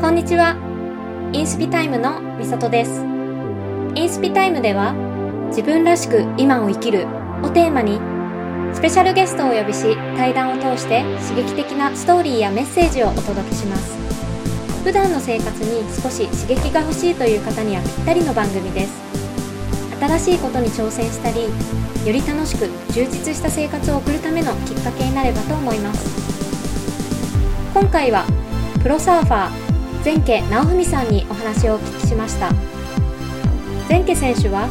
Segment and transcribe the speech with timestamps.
[0.00, 0.56] こんにちは。
[1.34, 3.04] インスピタイムのみさとです。
[3.94, 4.94] インスピタイムでは、
[5.48, 7.06] 自分らしく今を生きる
[7.42, 8.00] をテーマに、
[8.72, 13.94] スペシャルゲストをお呼びし、対談を通して刺激的なストーリーやメッセージをお届けします。
[14.82, 18.92] 普段の生活に少し刺激が欲しいという方にはぴったりの番組です。
[20.00, 21.50] 新しいことに挑戦したり、よ
[22.06, 26.08] り楽しく充実した生活を送るためのきっかけになればと思います。
[27.74, 28.24] 今回は
[28.82, 29.69] プロサーファー
[30.04, 32.50] 前家直文さんにお話をお聞きしました。
[33.90, 34.68] 前家選手は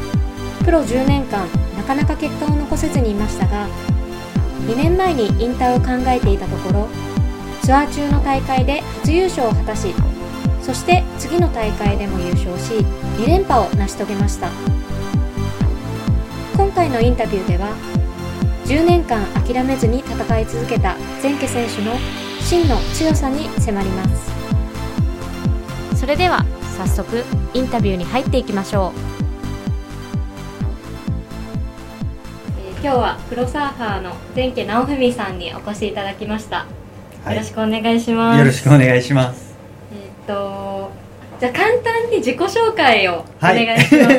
[0.63, 1.45] プロ10年間
[1.77, 3.67] なかなか結果を残せずにいましたが
[4.65, 6.87] 2年前に引退を考えていたところ
[7.61, 9.93] ツアー中の大会で初優勝を果たし
[10.61, 12.75] そして次の大会でも優勝し
[13.17, 14.49] 2連覇を成し遂げました。
[16.55, 17.75] 今回のインタビューでは
[18.65, 21.93] 10年間諦めずに戦い続けた前家選手の
[22.39, 24.28] 真の強さに迫ります。
[25.99, 26.45] それでは
[26.77, 28.99] 早速インタビューに入っていきましょう、
[32.81, 36.65] 今日はプロサーファーの前家直文さんにお越しいただきました、
[37.25, 39.53] はいよろしくお願いしますよろしくお願いします。
[39.91, 40.89] えっと
[41.41, 43.65] じゃあ簡単に自己紹介をおはい。
[43.65, 44.15] 願いします、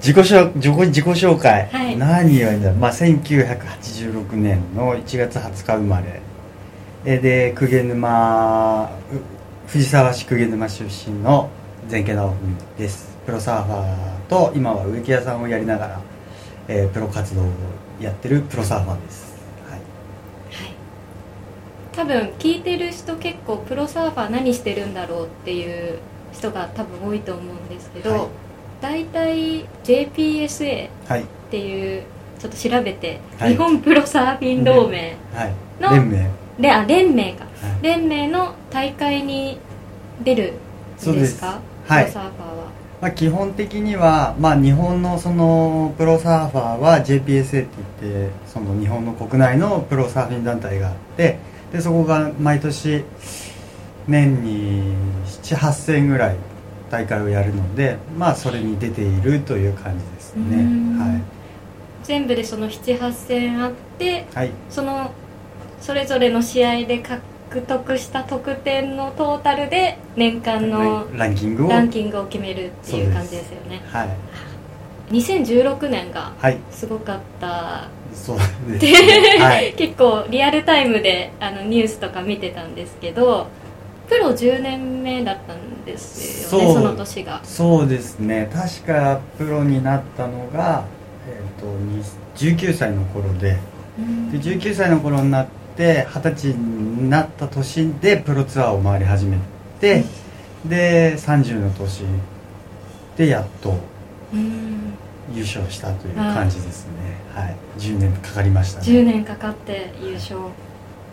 [0.00, 1.68] 自己紹自己自己紹介。
[1.70, 2.78] はい何言われんだろう。
[2.78, 6.22] まあ1986年の1月20日生まれ。
[7.04, 9.31] えで鵠沼う
[9.72, 11.48] 藤沢市鵠沼出身の
[11.90, 12.36] 前家直文
[12.76, 13.16] です。
[13.24, 16.00] プロサーファーと今は植木屋さんをやりながら、
[16.68, 17.46] えープロ活動を
[17.98, 19.34] やってるプロサーファーです。
[19.66, 19.78] はい。
[19.78, 20.74] はい、
[21.92, 25.98] 多分聞いてる人結構プロサーファー何してるんだろうっていう
[26.32, 28.28] 人が多分多いと思うんですけど、はい
[28.82, 31.24] 大体 JPSA っはい。
[31.52, 32.02] ていう
[32.40, 35.54] ちょっと調べて、はい日本プロサーフィン同盟はい。
[35.80, 36.41] の連盟。
[36.68, 36.70] はい。
[36.70, 37.46] であ連盟か。
[37.82, 39.58] 連盟の大会に
[40.22, 40.54] 出る
[41.04, 41.60] んですか？
[41.86, 42.04] はい。
[42.04, 42.82] プロサーファーは。
[43.00, 47.68] まあ、基本的には、まあ、日本のそのプロサーファーは JPSA って
[48.00, 51.38] 言ってその日本の国内のプロサーフィン団体があって
[51.72, 53.02] でそこが毎年
[54.06, 54.94] 年に
[55.42, 56.36] 78000ぐらい
[56.92, 60.58] 大会をやるので、まあ、それに出ているという感じですね。
[60.58, 60.98] うん。
[61.00, 61.20] は
[62.04, 65.10] 全部でその78000あってい、はい、その
[65.82, 67.20] それぞれの試合で獲
[67.62, 73.82] 得した得点のトータルで年間のランキングをランキングを決めるっていう感じですよね。
[73.90, 74.16] はい、
[75.10, 77.88] 2016年がはい、すごかった。
[78.14, 78.38] そう
[78.78, 83.46] ですね、 はい、結構リアルタイムであのニュースとか見てたんですけど
[84.06, 87.40] プロ10年目だったんですよねその年が。
[87.42, 88.48] そうですね。
[88.54, 90.84] 確かプロになったのが、
[91.28, 92.04] えー、とに
[92.36, 93.56] 19歳の頃で。
[94.30, 99.38] で19歳の頃になって20歳になった年でプロツアーを回り始め
[99.80, 100.04] て
[100.64, 102.04] で30の年
[103.16, 103.76] でやっと
[104.32, 104.94] うん。
[105.34, 106.92] 優勝したという感じですね。
[107.32, 107.56] はい。
[107.78, 108.86] 10年かかりましたね。
[108.86, 110.38] 10年かかって優勝。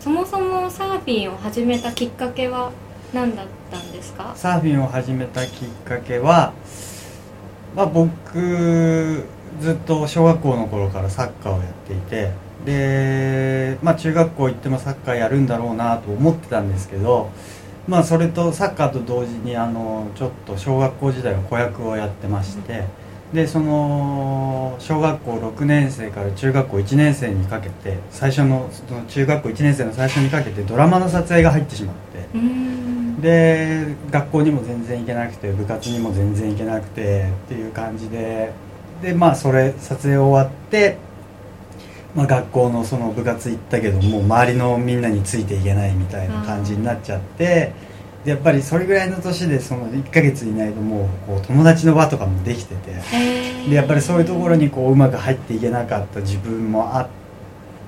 [0.00, 2.72] そもそもサーフィンを始めたきっかけは
[3.14, 4.32] 何だったんですか？
[4.34, 6.52] サーフィンを始めたきっかけは、
[7.76, 9.26] まあ、僕
[9.60, 12.32] ずっと小学校の頃からサッカーをやっていて
[12.64, 17.30] で、まあ、中学校行ってもサッカーやるんだろうなと思ってたんですけど、
[17.88, 22.84] まあ、それとサッカーと同時にあのちょっと小学校時代は子役をやってまして、
[23.32, 32.38] でその小学校6年生から中学校1年生にかけて最初のその中学校1年生の最初にかけてドラマの撮影が入ってしまって。
[32.38, 32.80] うん
[33.20, 38.52] で学校にも全然行けなくて部活にも全然行けなくてっていう感じで
[39.02, 40.96] でまあそれ撮影終わって、
[42.14, 47.72] まあ、学校のその部活行ったけどもう周りのみんなについていけないみたいな感じになっちゃって
[48.24, 52.92] でやっぱりそれぐらいの年でその1ヶ月いないともうこう友達の輪とかもできてて
[53.68, 57.08] でやっぱりそういうところにこううまく入っていけなかった自分もあっ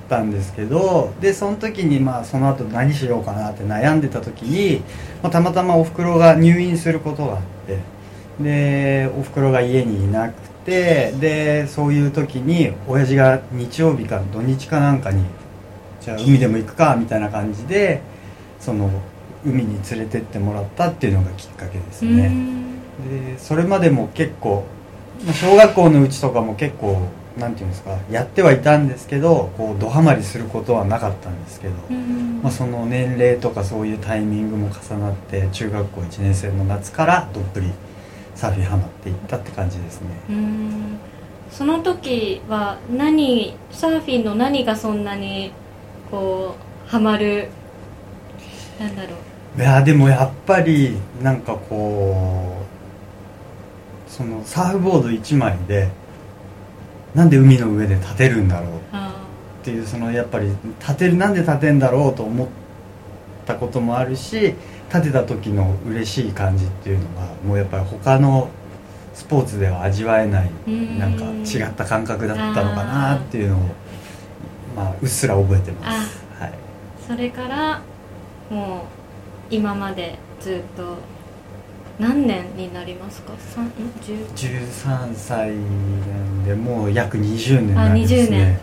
[0.09, 4.83] たんですけどでその時にまあその後何しようかなって悩んでた時に、
[5.23, 7.79] まあ、たまたまおふくろが入院することがあって
[8.41, 15.25] でおふくろが家にいなくてでそういう時に親父が日曜日か土日かなんかに
[16.01, 18.01] じゃあ海でも行くかみたいな感じで
[18.61, 18.91] その
[19.45, 22.27] 海に連れてってもらったっていうのがきっかけですね。
[22.27, 22.63] うん
[23.09, 24.65] でそれまでも結構
[25.25, 27.09] まあ小学校のうちとかも結構
[27.39, 37.71] なんていうんですかやってはいたんですけどこうドハマりすることはなかったんですけど、うんまあ、その年齢とかそういうタイミングも重なって中学校1年生の夏からどっぷり
[38.35, 40.09] サーフィンハマっていったって感じですね。
[40.31, 40.99] うん。
[41.51, 45.53] その時は何サーフィンの何がそんなに
[46.11, 46.57] こ
[46.87, 47.49] うハマる
[48.81, 49.17] なんだろ
[49.57, 49.61] う。
[49.61, 52.57] いやでもやっぱりなんかこ
[54.09, 55.91] うそのサーフボード1枚で
[57.15, 58.71] なんで海の上で立てるんだろう。
[59.63, 60.49] っていうそのやっぱり
[60.81, 62.49] 立てるなんで立てんだろうと思っ
[63.47, 64.55] たこともあるし
[64.93, 68.51] 立てた時の嬉しい感じっていうのがもうやっぱり他の
[69.15, 70.51] スポーツでは味わえない
[70.99, 73.61] なんか違った感覚だったのかなっていうのを
[74.77, 76.25] まあうっすら覚えてます。
[76.39, 76.53] はい。
[77.07, 77.83] それから
[78.51, 78.87] も
[79.51, 80.97] う今までずっと
[81.99, 83.33] 何年になりますか
[84.35, 88.61] ？13歳なんでもう約20年なんですね。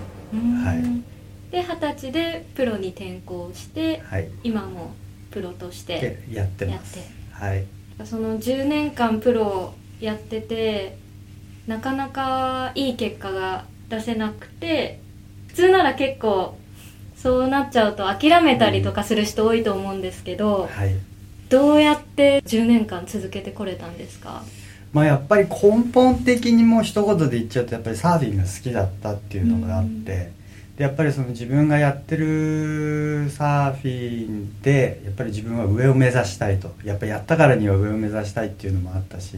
[0.64, 1.52] はい。
[1.52, 4.94] で二十歳でプロに転向して、はい、今も
[5.32, 7.00] プロとしてやってます。
[7.32, 7.66] はい。
[8.06, 10.98] その10年間プロやってて
[11.68, 15.02] なかなかいい結果が出せなくて
[15.48, 16.58] 普通なら結構
[17.18, 20.96] そうなっちゃうと諦めたりとかする人多いと思うんですけど、はい、
[21.50, 24.44] どうやって10年間続けてこれたんですか？
[24.94, 30.32] まあやっぱり根本的にもう一言で言っちゃうとやっぱりサーフィンが好きだったっていうのがあって、
[30.80, 36.74] でやっぱりその自分がやってるサーフィンでやっぱり自分は上を目指したいと。
[36.86, 39.38] やっぱりやったからには上を目指したいっていうのもあったし。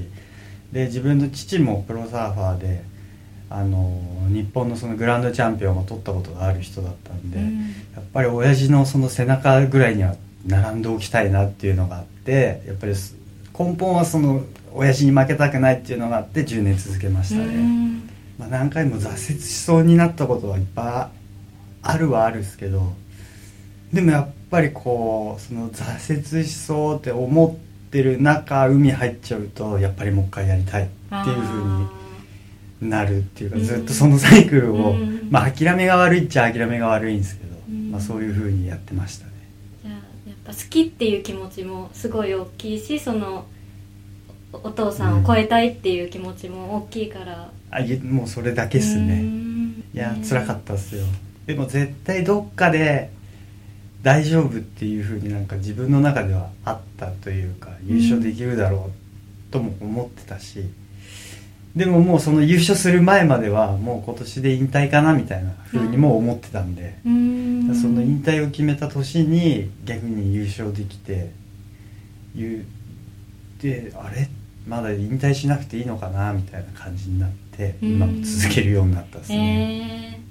[0.71, 2.83] で自分の父もプロサーファーで
[3.49, 3.99] あの
[4.29, 10.15] 日本のそのグランドチャンピオンを取ったことがある人だったんで、うん、やっぱり親父のその背中ぐらいには
[10.45, 12.93] 並んでおきたいなっていうのがあってやっぱり
[13.57, 21.20] 根本はその親父に負けたくないっていうのがあって10年続けましたね、うん、まあ、何回も挫折しそうになったことはいっぱい
[21.83, 22.93] あるはあるんですけど
[23.93, 34.95] でもやっぱりこうその挫折しそうって思ってる中海入っちゃうとやっぱりもう一回やりたいっていうふうになるっていうかずっとそのサイクルを、
[35.29, 37.55] まあ諦めが悪いっちゃ諦めが悪いんですけど、
[37.91, 39.31] まあ、そういうふうにやってましたね。
[39.83, 39.93] じゃあ
[40.27, 43.45] やっぱ好きっていう気持ちもすごい大きいしその
[44.51, 49.23] お父さんを超えたいっていう気持ちも大きいから、あもうそれだけっすね。
[49.93, 51.05] いや辛かったっすよ
[51.51, 53.09] でも絶対どっかで
[54.01, 58.89] 大丈夫っていうふうになんか自分の中ではあったというか優勝できるだろ
[59.49, 60.63] うとも思ってたし、
[61.75, 71.31] でももうその優勝する前まではもう今年で引退かなみたいなふうにも思ってたんで、うん、その引退を決めた年に逆に優勝できて
[72.33, 74.29] 言ってあれ？
[74.65, 80.30] まだ引退しなくていいのかなみたいな感じになって今も続けるようになったですね、えー、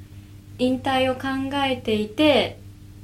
[0.61, 1.21] 引退を考
[1.67, 2.59] えていて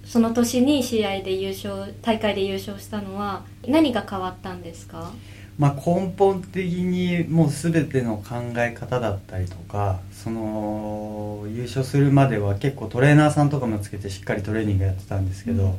[0.05, 5.11] その年に試合で優勝大会で優勝したのは何が変わったんですか？
[5.58, 15.73] まあ、根本的にもう全ての考え方だったりとかその優勝するまでは結構トレーナーさんとかもつけてしっかりトレーニングやってたんですけど、うん、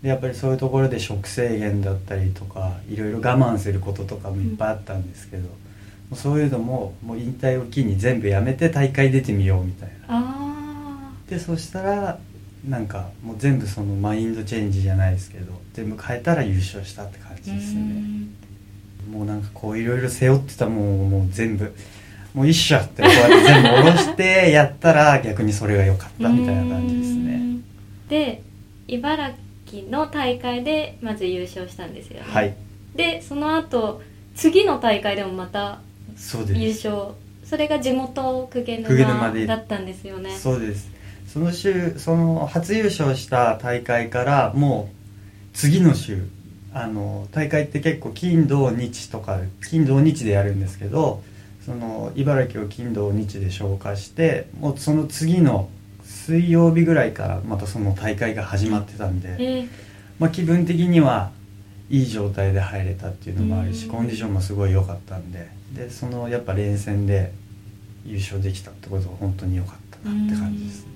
[0.00, 5.48] でやっぱりそういうところで食制限だったりとかいろいろ我慢することとかもいっぱいあったんですけど、
[6.12, 10.45] うん、そういうのももう引退を機に全部やめて大会出てみようみたいな。
[11.28, 12.18] でそしたら
[12.68, 18.02] なんかもう全部そのマインドチェンジじゃないですけど全部変えたら優勝したって感じですね。
[19.10, 21.72] もうなんかこういろいろ背負ってたもんもう全部
[22.34, 27.40] もう一緒ってこうやって全部下ろして やったら逆にそれが良かったみたいな感じですね。
[28.08, 28.42] で
[28.88, 29.32] 茨
[29.66, 32.26] 城の大会でまず優勝したんですよね。
[32.26, 32.54] はい。
[32.96, 34.02] でその後
[34.34, 35.80] 次の大会でもまた
[36.54, 37.14] 優勝。
[37.44, 40.36] それが地元公家沼だったんですよね。
[40.36, 40.95] そうです
[41.36, 46.22] その週その初優勝した大会からもう次の週
[46.72, 51.22] あの大会って結構金土日とか金土日でやるんですけど
[51.66, 55.68] その茨城を金土日で消化してもうその次の
[56.04, 59.68] 水曜日ぐらいからまたその大会が始まってたんで、えー、
[60.18, 61.32] まあ、気分的には
[61.90, 67.30] いい状態で入れたっていうのもあるし、コンディションもすごい良かったんででそのやっぱ連戦で
[68.06, 70.95] 優勝できたってことは本当に良かったなって感じですね。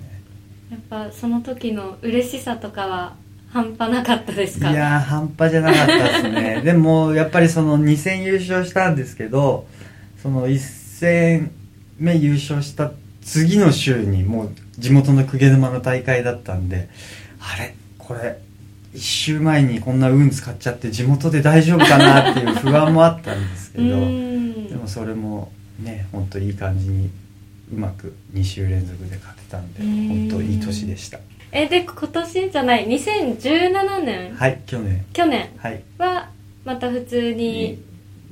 [0.71, 3.15] やっぱその時の嬉しさとかは
[3.53, 4.71] 半端なかったですか？
[4.71, 6.63] いや半端じゃなかったですね。
[6.65, 9.67] でもやっぱりその2戦優勝したんですけど
[10.23, 11.51] その1戦
[11.99, 16.89] 目優勝した次の週にもう地元の公家沼の大会だったんで
[17.41, 17.75] あれ？
[17.99, 18.39] これ
[18.95, 27.11] 1週前にこんな運使っちゃって地元で大丈夫かなっていう不安もあったんですけどでもそれもね本当いい感じに
[27.73, 31.19] うまく2週連続で勝てたんで本当いい年でした。
[31.53, 34.35] えで今年じゃない2017年。
[34.35, 35.05] はい去年。
[35.13, 35.49] 去年。
[35.99, 36.29] は
[36.65, 37.83] また普通に。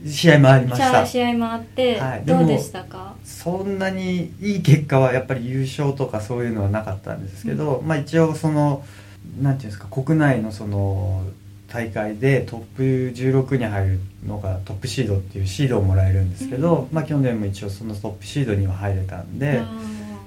[0.07, 1.05] 試合回りました。
[1.05, 3.17] 試合回って、はい、どうでしたか？
[3.25, 8.85] そんなにいい結果はやっぱり優勝とかそういうのはなかったんですけど、うん、まあ一応その
[9.41, 11.25] なんていうんですか国内のその
[11.73, 16.95] 大会でトップ16に入るのがトップシードっていうシードをもらえるんですけど、うん。
[16.95, 19.63] まあ、去年も一応そのトップシードには入れたんで、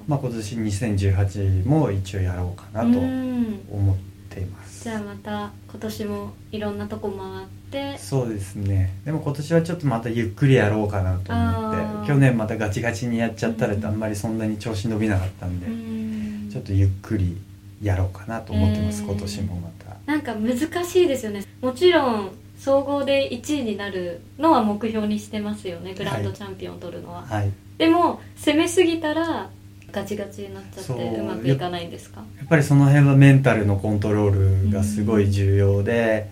[0.06, 3.60] まあ、今年2018も一応やろうかなとうん。
[3.70, 3.96] 思っ
[4.30, 4.84] ています。
[4.84, 7.98] じゃあまた今年もいろんなとこ回って。
[7.98, 8.94] そうですね。
[9.04, 13.84] でも今年はちょっとまたゆっくりやろうかなと思って去年またガチガチにやっちゃったらうん。
[13.84, 16.50] あんまりそんなに調子伸びなかったんで、うん。
[16.52, 17.36] ちょっとゆっくり
[17.82, 19.81] やろうかなと思ってます、えー今年もまた
[20.12, 21.42] なんか難しいですよね。
[21.62, 25.94] もちろん総合で1位になるのは目標にしてますよね。
[25.94, 27.50] グランドチャンピオンを取るのは、はい。
[27.78, 29.48] でも攻めすぎたら
[29.90, 31.24] ガチガチになっちゃってう。
[31.24, 32.22] まくいかないんですか？
[32.36, 36.30] やっぱりその辺はメンタルのコントロールがすごい重要で、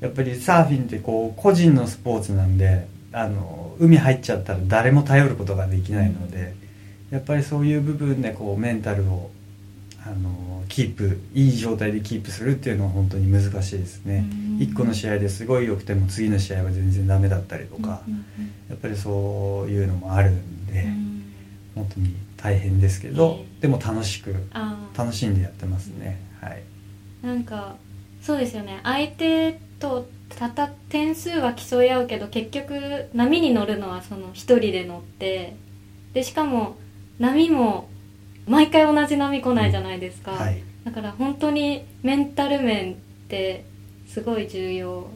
[0.00, 6.52] やっぱりサーフィンってこう個人のスポーツなんであの海入っちゃったら誰も頼ることができないので、
[7.12, 9.30] やっぱりそういう部分でこうメンタルを
[10.06, 14.58] あのキープいい状態でキープするっていうのは本当に難しいですね、うん。
[14.58, 18.24] 1個の試合ですごい良くても次の試合は全然ダメだったりとか、うんうん
[18.70, 21.32] やっぱりそういうのもあるんで、うん。
[21.74, 24.34] 本当に大変ですけど、えでも楽しく
[24.96, 26.20] 楽しんでやってますね。
[26.40, 26.62] はい。
[27.22, 27.74] なんか
[28.22, 28.78] そうですよね。
[28.84, 35.56] 相手とたた点数は競い合うけど結局波に乗るのはその一人で乗って
[36.12, 36.76] でしかも
[37.18, 37.88] 波も
[38.46, 40.62] 毎回同じ波来ないじゃないですか、はい。
[40.84, 42.96] だから本当にメンタル面っ
[43.28, 43.64] て
[44.08, 45.08] すごい重要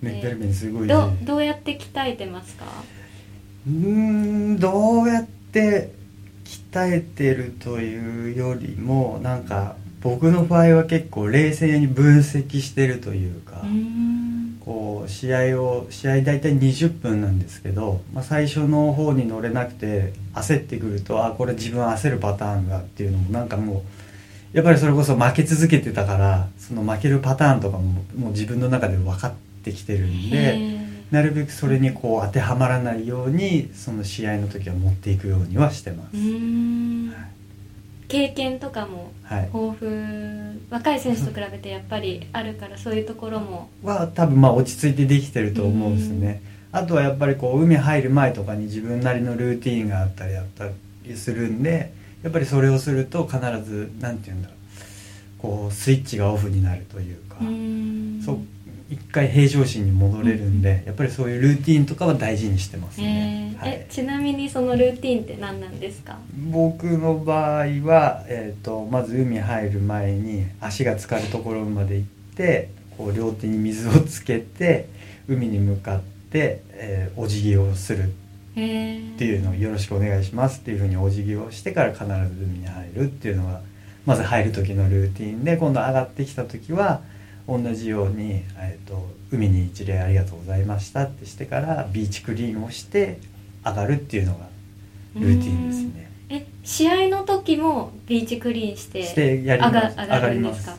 [0.00, 2.64] メンタル面すごいど重どうやって鍛えてますか？
[3.66, 3.88] 要うー
[4.54, 5.92] んどうやって
[6.44, 13.66] 鍛えてるというよりもなんか僕の場合は結構冷静に分析してるというか、う
[15.06, 23.84] 試合を試合大体20分なんですけど、まあ、最初の方に乗れなくて焦ってくるとあこれ自分焦るパターンがっていうのもなんかも
[24.54, 29.32] うやっぱりそれこそ負け続けてたからその負けるパターンとかももう自分の中で分かっ
[29.62, 36.16] てきてるんへでーなるべくそれにこう当てはまらないようにその試合の時は持っていくようにはしてます
[38.08, 39.50] 経験とかもはい。
[39.52, 43.68] 豊富若い選手と比べてやっぱりあるからそういうところも。
[43.82, 50.68] は多分まあ落ち着いてできてると思うんですね、あとはやっぱりこう海入る前とかに自分なりのルーティンがあったりやった
[51.04, 54.58] りするんでやっぱりそれをすると必ずなんて言うんだろう。
[55.40, 57.36] こうスイッチがオフになるというか、
[58.24, 58.38] そう
[58.90, 63.60] 一回平常心に戻れるんで、やっぱりそういうルーティンとかは大事にしてますえね、ー。
[63.60, 63.70] はい。
[63.70, 66.18] えちなみにそのルーティンって何なんですか？
[66.50, 74.88] 僕の場合は、えー、とまず海入る前に足が浸かるところまで行ってこう両手に水をつけて
[75.28, 78.12] 海に向かって、えーお辞儀をする。
[78.52, 78.60] って
[79.24, 83.60] いうのをよろしくお願いしますっていうふうにお辞儀をしてから必ず海に入るっていうのが
[84.04, 87.02] まず入る時のルーティンで今度上がってきた時は
[87.48, 93.18] 同じように、えー、と海に一礼ありがとうございましたってしてからビーチクリーンをして
[93.64, 94.46] 上がるっていうのが
[95.14, 96.10] ルーティンですね。
[96.28, 100.70] え試合の時もビーチクリーンしてしてやり上が上がるん上がります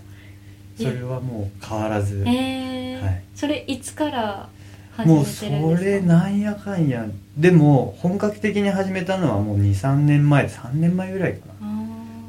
[0.77, 3.03] それはもう変わらず、えー。
[3.03, 3.23] はい。
[3.35, 4.49] それいつから
[4.95, 5.85] 始めもうそてるんですか？
[5.85, 7.05] れなんやかんや。
[7.35, 11.65] でも本格的に始めたのはもう23年前3年前ぐらいかあ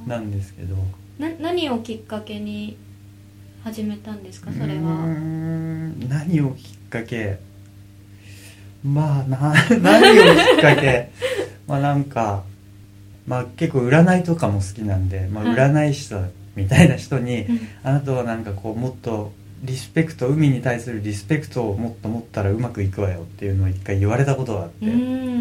[0.08, 0.18] なー。
[0.18, 0.76] なんですけど。
[1.18, 2.78] な何をきっかけに
[3.64, 4.50] 始めたんですか？
[4.52, 4.80] それは。
[5.06, 7.38] ん何をきっかけ？
[8.82, 11.10] まあな 何をきっかけ？
[11.68, 12.44] まあなんか
[13.26, 15.54] まあ結構占いとかも好きなんで、まあ、はい。
[15.56, 17.60] 占い師さんみたいな人に、うん。
[17.82, 25.40] あなたはなんかこうもっとリスペクト海に対するリスペクトをもっと持ったらうまくいくわよっていうのを一回言われたことがあって、うん。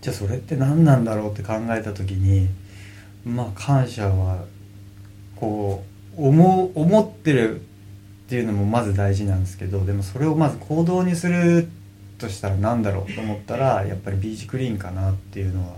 [0.00, 2.48] じゃあそれって何なんだろうって考えた時に
[3.26, 4.44] まあ感謝は
[5.34, 7.64] こう思う思ってるっ
[8.28, 11.68] ていうのもまず大事なんですけどでもそれをまず行動にする
[12.18, 15.76] としたら何だろうと思ったらやっぱりビーチクリーンかなっていうのは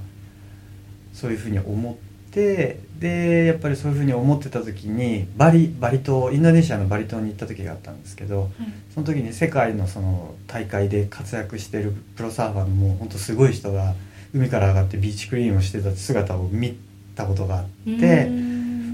[1.13, 1.95] そういうふうに思っ
[2.31, 8.51] てでやっぱりそういうふうに思ってた時にバリバリ島インドネシアのバリ島に行った時があったんですけどはい。
[8.95, 13.95] その時に世界のその大会で活躍してるプロサーファーのもう本当すごい人が
[14.35, 16.77] 海から上がってビーチクリーンをしてた姿を見
[17.15, 18.29] たことがあって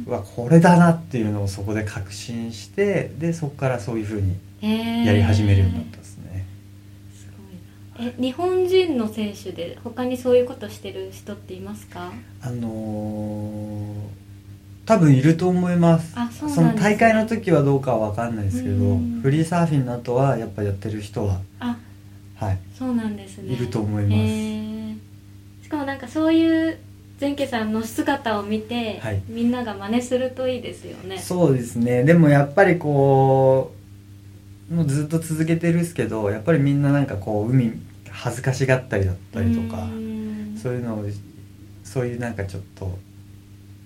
[0.07, 4.37] うわこれだなっていうのをそこで確信してでそこからそういうふうに
[5.05, 6.47] やり始めるようになったですね、
[7.13, 7.27] す
[7.99, 8.13] ごいな。
[8.13, 12.13] え日本人の選手で他にそういうことしてる人っていますか？
[12.41, 14.27] あのー
[14.87, 16.13] 多分いると思います。
[16.17, 19.21] あそうその大会の時はどうかは分かんないですけどうん。
[19.21, 21.77] フリーサーフィンの後はやっぱやってる人はあ
[22.37, 22.59] はい。
[22.79, 23.53] そうなんですね。
[23.53, 24.17] いると思いま
[25.61, 25.67] す。
[25.67, 26.79] しかもなんかそういう
[27.21, 29.23] 前家さんの姿を見て、はい。
[29.29, 31.19] みんなが真似するといいですよね。
[31.19, 32.05] そうですね。
[32.05, 33.73] でもやっぱりこ
[34.71, 37.73] もうずっと続けてるっすけどやっぱりみんななんかこう海
[38.11, 40.59] 恥ずかしがったりだったりとかうん。
[40.61, 41.05] そういうのを
[41.85, 42.99] そういうなんかちょっと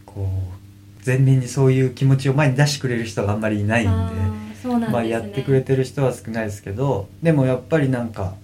[0.06, 3.90] こう前面にそういう気持ちを前に出してくれる人があんまりいないんで。
[3.92, 8.34] ね、まあ、やってくれてる人は少ないですけどでもやっぱりなんか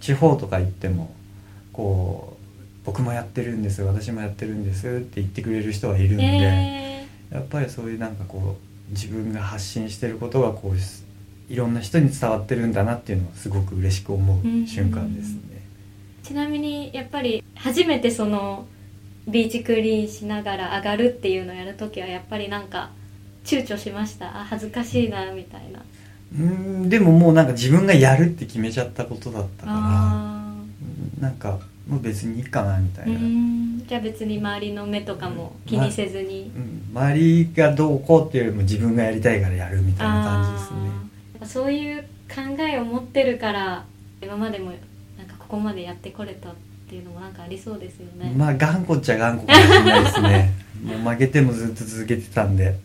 [0.00, 1.14] 地方とか行っても
[1.72, 2.35] こう
[2.86, 3.82] 僕もやってるんです。
[3.82, 8.56] 私もやってるんですって言ってくれる人はいるんで、えやっぱりそういうなんかこ
[8.88, 15.40] う自分が発信してることがこういろんな人に伝わってるんだなっていうのはすごく嬉しく思う瞬間ですね。
[16.22, 18.66] ーちなみにやっぱり初めてその
[19.28, 22.90] ビーチクリーンしながら上がるっていうのをやるときはやっぱりなんか
[23.44, 24.26] 躊躇しました？
[24.26, 25.80] あ恥ずかしいなみたいな。
[25.80, 26.40] うー
[26.86, 30.54] んでももうなんか自分がやるって決めちゃったことだったかあ
[31.20, 33.18] らなんかもう別にいいかなみたいな。
[33.86, 36.82] じゃあ別に周りの目とかも気にせずに、うん。
[36.92, 41.06] 周りがどうこうっていうよりも自分がやりたいからやるみたいな感じですね。
[41.46, 43.84] そういう考えを持ってるから
[44.20, 44.72] 今までも
[45.16, 46.54] なんかここまでやってこれたっ
[46.88, 50.52] ていうのもなんかありそうですよね、まあ頑固っちゃ頑固かもしれないですね。
[50.82, 52.76] もう負けてもずっと続けてたんで。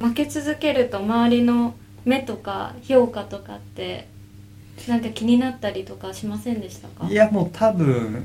[0.00, 1.74] 負け続けると周りの
[2.04, 4.08] 目とか評価とかって
[4.88, 7.06] なんか気になったりとかしませんでしたか？
[7.06, 8.24] いやもう多分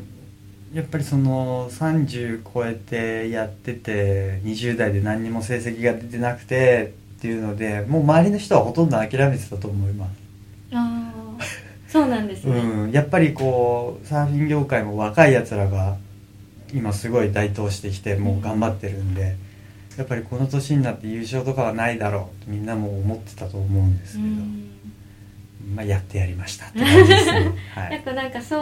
[0.74, 10.12] やっぱりその30超えてやってて20代で何にも成績が出てなくてっていうのでもう周りの人はほとんど諦めてたと思います
[10.74, 11.44] ああ
[11.88, 15.96] そうなんですね、 うん、やっぱりこうサーフィン業界も若いやつらが
[16.74, 19.38] 今すごい台頭してきてもう頑張ってるんで
[19.98, 24.77] やっぱりこの年になって優勝とかはないだろうってみんなも思ってたと思うんですけど、うん
[25.76, 28.58] まあやってやりましたって感じですね、 はやっい、ぱなんかそ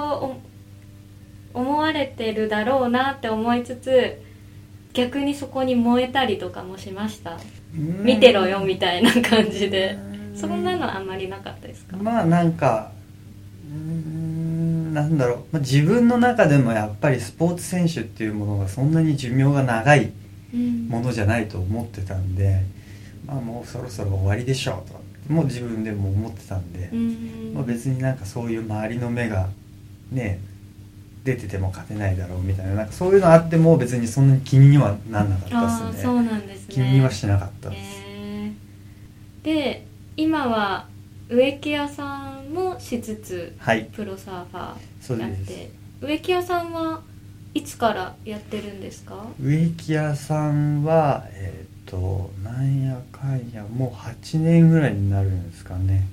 [1.54, 4.22] うお思われてるだろうなって思いつつ
[4.94, 7.38] 逆にそこに燃えたりとかもしました。
[7.74, 9.98] 見てろよみたいな感じで。
[10.36, 11.96] そんなのあんまりなかったですか？
[11.96, 12.92] まあなんか
[13.70, 20.12] うーんなんだろう、まあ、自分の中でもやっぱりスポーツ選手っていうものがそんなに寿命が長い
[20.54, 20.88] うん。
[20.90, 22.62] ものじゃないと思ってたんで、
[23.26, 27.54] まあもうそろそろ終わりでしょうともう自分でも思ってたんで、うん。
[27.54, 29.50] まあ、別になんかそういう周りの目が
[30.12, 30.40] ね
[31.24, 36.04] 出てても勝てないだろうみたいななんかそういうのあっても別にそんなに気にはなんなかったですね。
[36.04, 36.74] そうなんですね。
[36.76, 39.46] 気にはしなかったです、へー。
[39.46, 39.86] で
[40.18, 40.88] 今は
[41.28, 43.86] 植木屋さんもしつつはい。
[43.86, 45.72] プロサーファーやって。
[46.02, 47.02] 植木屋さんは
[47.56, 49.26] いつからやってるんですか？
[49.42, 56.08] 植木屋さんはえっ、となんやかんやもう8年ぐらいになるんですかね。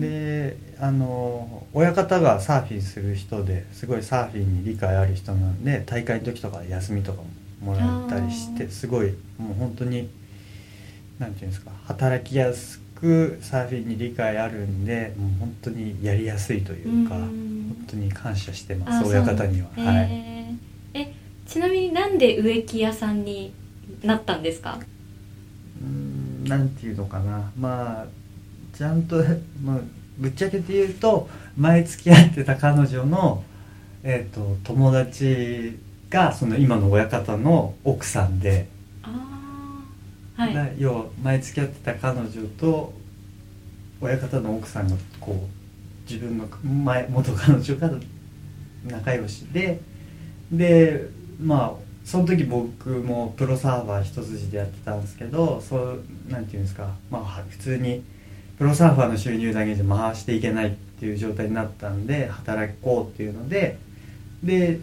[0.00, 9.08] であの親方がサーフィンする人ですごいサーフィンに理解ある人なんで大会の時とか休みとかももらったりしてすごい
[9.38, 10.08] もう本当に
[11.18, 17.84] なんていうんですか働きやすくサーフィンに理解あるんでもう本当にやりやすいというかう本ん。
[17.88, 19.68] 当に感謝してまあす親方には。
[19.76, 20.08] はい。
[20.94, 21.12] え
[21.46, 23.52] ちなみになんで植木屋さんに
[24.02, 24.78] なったんですか？
[25.80, 27.50] うーんなんていうのかな。
[27.58, 28.06] まあ
[28.76, 29.16] ちゃんと、
[29.62, 29.78] まあ、
[30.18, 33.42] ぶっちゃけて言うと前付き合ってた彼女の、
[34.02, 35.78] えー、と友達
[36.10, 38.68] がその今の親方の奥さんで、
[40.36, 40.54] はい。
[40.54, 42.92] だ要は前付き合ってた彼女と
[44.00, 46.46] 親方の奥さんがこう自分の
[46.84, 47.90] 前元彼女が
[48.86, 49.80] 仲良しで。
[50.50, 51.08] で
[51.40, 56.88] まあその時僕もプロサーバー一筋でやってたんですけどそうなんていうんですか。
[57.10, 58.02] まあ普通に
[58.56, 63.76] プロサーファーの収入だけじゃ回していけないっていう状態になったんで働こうっていうので
[64.42, 64.80] で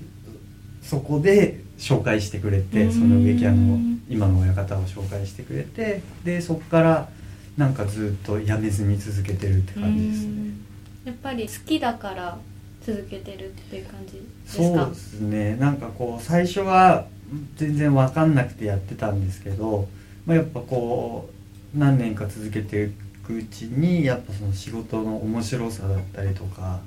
[0.83, 7.09] そこで紹介してくれてその植木屋の今の親方を紹介してくれてでそこから
[7.57, 10.27] なんかずっとやめずに続けてるって感じですね。
[10.27, 10.57] うん。
[11.05, 12.38] やっぱり好きだから
[12.85, 14.63] 続けてるっていう感じですか？
[14.63, 15.55] そうですね。
[15.55, 17.07] なんかこう最初は
[17.55, 19.88] 全然分かんなくてやってたんですけど、
[20.25, 21.29] まあ、やっぱこ
[21.75, 22.89] う何年か続けてい
[23.25, 26.79] くうちにやっぱその仕事の面白さだったりとか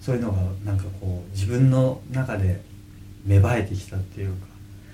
[0.00, 2.60] そういうのがなんかこう自分の中で
[3.24, 4.46] 芽生えてきたっていうか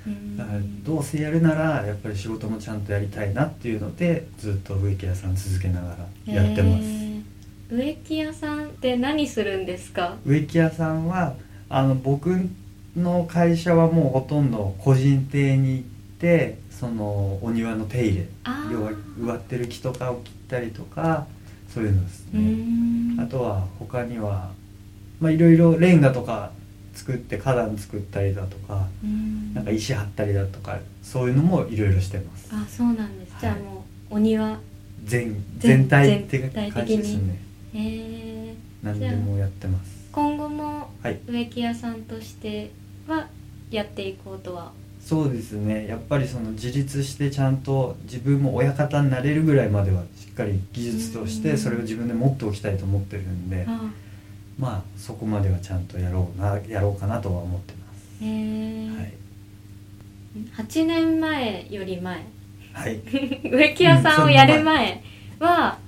[0.07, 0.37] うん。
[0.37, 6.85] だからどうせやるならやっぱり仕事もちゃんとやりたいなっていうのでずっと植木屋さん続けながらやってます。
[7.71, 10.17] 植木屋さんって何するんですか？
[10.25, 11.35] 植木屋さんは
[11.69, 12.35] あの僕
[12.99, 15.83] の会社はもうほとんど個人邸に行っ
[16.21, 18.27] てそのお庭の手入れ
[18.73, 21.27] 要は植わってる木とかを切ったりとか
[21.73, 23.23] そういうのですね。
[23.23, 24.53] あとは他には
[25.21, 26.53] まあいろいろレンガとか
[26.95, 29.55] 作って花壇作ったりだとかうん。
[29.55, 32.51] なんか石張ったりだとかそういうのもいろいろしてます。
[32.53, 33.63] あそうなんです、じゃあはい。
[33.63, 34.59] もうお庭。
[35.05, 36.39] 全全全体って
[36.71, 37.41] 感じですね。
[37.75, 40.09] へえ何でもやってます。
[40.13, 41.21] 今後もはい。
[41.27, 42.69] 植木屋さんとしては
[43.71, 44.73] やっていこうとは。
[45.01, 45.87] そうですね。
[45.87, 51.43] やっぱりその自立してちゃんと自分も親方になれるぐらいまではしっかり技術としうん。
[51.43, 53.91] てそれを自分で持っておきたいと思ってるんであ
[54.59, 57.75] まあそこまではちゃんとやろうなやろうかなとは思って
[58.21, 62.27] まへえ、すはい、8年前より前。
[62.73, 63.01] はい、
[63.51, 65.03] 植木屋さんをやる前
[65.41, 65.79] は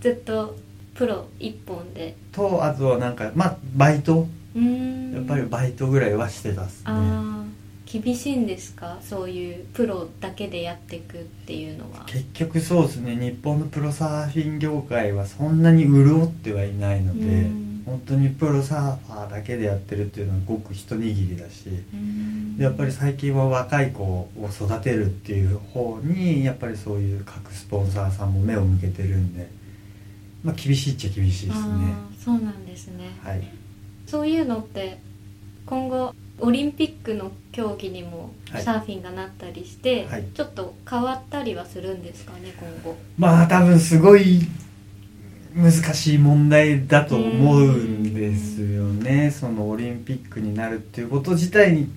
[0.00, 0.56] ずっと
[0.94, 2.14] プロ一本で。
[2.32, 6.90] とあとはなんかまあバイトやっぱりバイトぐらいはしてたっすね。
[7.86, 8.98] 厳しいんですか？
[9.02, 12.04] そういうプロだけでやっていくっていうのは。
[12.06, 13.16] 結局そうですね。
[13.16, 17.82] 日本のプロサーフィン業界はそんなに潤ってはいないので、うん。
[17.86, 21.66] 本当にプロサーファーだけでやってるっていうのはごく一握りだし、
[22.58, 29.48] やっぱり最近は若い子を育てるっていう方にやっぱりそういう各スポンサーさんも目を向けてるんで、
[30.44, 31.94] まあ、厳しいっちゃ厳しいですね。
[32.22, 33.10] そうなんですね。
[33.24, 33.42] はい
[34.10, 34.98] そういうのって
[35.66, 38.62] 今後オリンピックの競技にもはい。
[38.62, 40.24] サーフィンがなったりして、はい。
[40.34, 42.96] ちょっと変わったりはするんですかね今後。
[43.16, 44.40] まあ多分すごい
[45.54, 49.30] 難しい問題だと思うんですよね。
[49.30, 51.90] そのオリンピックになるっていうこと自体に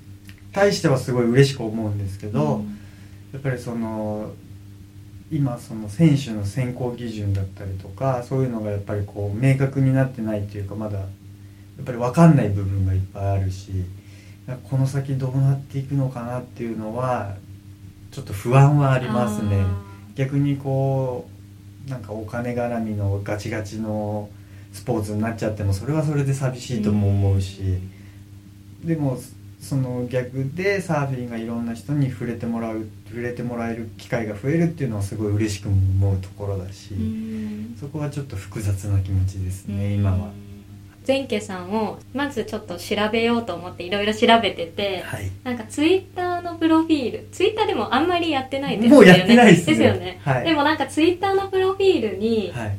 [0.52, 2.78] 対してはすごい嬉しく思うんですけど、うん。
[3.34, 4.32] やっぱりその
[5.32, 10.99] 今その選手の選考基準だったりとかそういうのがやっぱりこう明確になってないっていうかまだ
[11.77, 13.71] やっぱり分かんない部分がいっぱいあるし
[14.69, 17.36] この先どうなっていくのかなっていうのは
[18.12, 19.62] ちょっと不安はありますね。
[19.62, 19.81] あ
[20.15, 21.27] 逆にこ
[21.88, 24.29] うなんかお金絡みのガチガチの
[24.71, 27.79] スポーツになっちゃってもそれはそれで寂しいとも思うし、
[28.83, 29.17] でも
[29.59, 36.95] その逆でサーフィンがいろんな人に触れてもらう触れてもらえる機会が増えるっていうのはすごい嬉しく思うところだし、
[37.79, 40.31] そこはちょっと複雑な気持ちですね、うん今は。
[41.06, 45.32] 前家さんをまずちょっと調べようと思っていろいろ調べてて、はい。
[45.44, 48.96] なんかツイッターのプロフィールツイッターでもあんまりやってないですよね。
[48.96, 49.76] もうやってないですね。
[49.76, 50.46] ですよね、はい。
[50.46, 52.78] でもなんかツイッターのプロフィールにはい。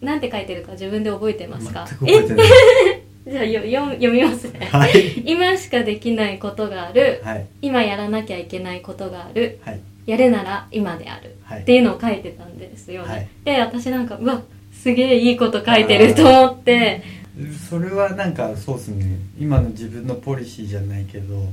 [0.00, 1.86] 何て書いてるか自分で覚えてますか？
[2.06, 2.22] え
[3.30, 5.22] じゃあよ読読みますね、はい。
[5.30, 7.20] 今しかできないことがある。
[7.24, 7.46] はい。
[7.60, 9.58] 今やらなきゃいけないことがある。
[9.64, 9.80] はい。
[10.06, 11.36] やるなら今である。
[11.42, 11.62] はい。
[11.62, 13.28] っていうのを書いてたんですよね、はい。
[13.44, 14.40] で私なんかうわ
[14.72, 17.02] すげえいいこと書いてると思って
[17.68, 19.18] それはなんかそうですね。
[19.38, 21.46] 今の自分のポリシーじゃないけど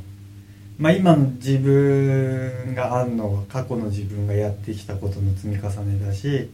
[0.79, 6.49] まあ今の自分があんのは過去の自分がやってきたことの積み重ねだし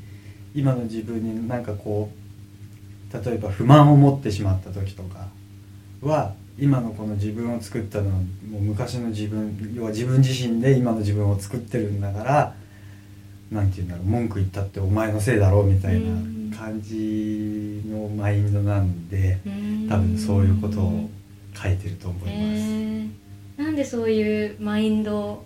[0.53, 5.27] 今の自分になんかこう例えば不満を持ってしまった時とか
[6.01, 12.55] は今のこの自分を作ったのはもう昔の自分要は自分自身で今の自分を作ってるんだから
[13.49, 16.40] なんて言うんだろう文句言ったってお前のせいだろうみたいな。
[16.57, 19.37] 感じのマインドなんで
[19.89, 21.09] 多分そういうことを
[21.55, 22.31] 書いてると思います。
[22.33, 23.09] へー。
[23.57, 25.45] なんでそういうマインドを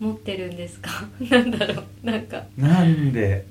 [0.00, 1.08] 持ってるんですか？
[1.30, 2.06] なんだろう。
[2.06, 2.44] なんか。
[2.56, 3.44] なんで？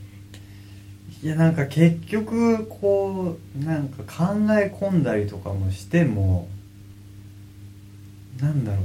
[1.23, 6.47] いやなんか結局こうなんか考え込んだりとかもしても
[8.39, 8.81] なんだろ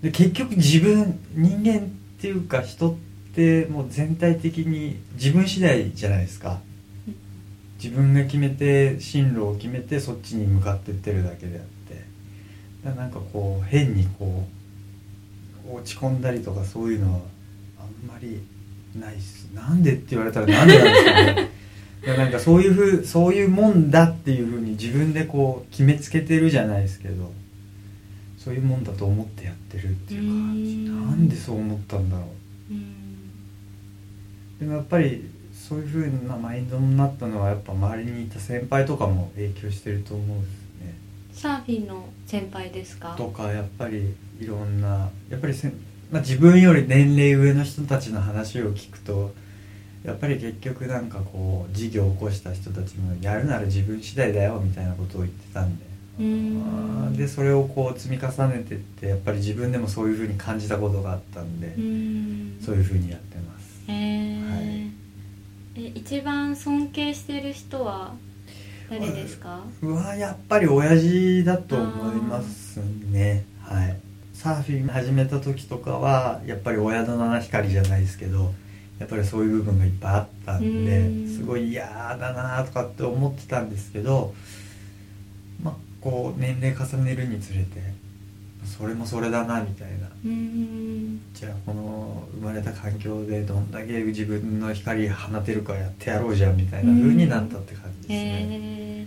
[0.00, 0.04] う。
[0.04, 2.94] で結局自分人間っていうか人っ
[3.34, 6.60] てもう全体的に自分次第じゃないですか
[7.82, 11.94] 自分が決めて進路を決めてそっちに向かってってるだけであって。
[12.84, 14.46] だからなんかこう変にこ
[15.68, 17.20] う落ち込んだりとかそういうのは
[17.80, 18.40] あんまり
[18.94, 19.48] ないっす。
[19.52, 21.50] なんでって言われたらなんでなんですかね。
[22.16, 27.32] なんかそういうふうそういうもんだっていうふうに自分でこう決めつけてるじゃないですけど。
[28.42, 31.10] そういうもんだと思ってやってるっていうかうん。
[31.10, 32.26] なんでそう思ったんだろ
[32.72, 32.74] う。
[32.74, 32.76] ん。
[34.56, 35.30] うでもやっぱり
[35.72, 40.50] そういうふうなマインドになったのはやっぱ周りにいた先輩とかも影響してると思うんです
[40.84, 40.94] ね。
[41.32, 43.14] サーフィンの先輩ですか？
[43.16, 45.72] とかやっぱりいろんなやっぱりせん、
[46.10, 49.32] まあ、自分より年齢上の人たちの話を聞くと
[50.04, 55.90] やっぱり結局なんかこう事業を起こした人たちもやるなら自分次第だよみたいなことを言ってたんで。
[57.16, 61.68] でそれをこう積み重ねてってやっぱり自分でもそういうふうに感じたことがあったんで、
[62.62, 63.31] そういうふうにやって
[65.76, 68.14] え一番尊敬してる人は
[68.90, 69.64] 誰ですか？
[69.80, 72.80] うわやっぱり親父だと思います
[73.10, 73.44] ね。
[73.62, 73.96] はい。
[74.34, 78.52] サーフィン始めた時とかはやっぱり親の七光じゃないですけど
[78.98, 81.28] やっぱりそういう部分がいっぱいあったんでうん。
[81.28, 84.34] すごい嫌だなとかって思ってたんですけど
[85.62, 87.80] まあこう年齢重ねるにつれて
[88.82, 90.08] それもそれだなみたいな。
[90.24, 91.20] うん。
[91.32, 99.06] じゃあこの生まれた環境でどんだけ自分の光放てるかやってやろうじゃんみたいな風になったって感じですへね、え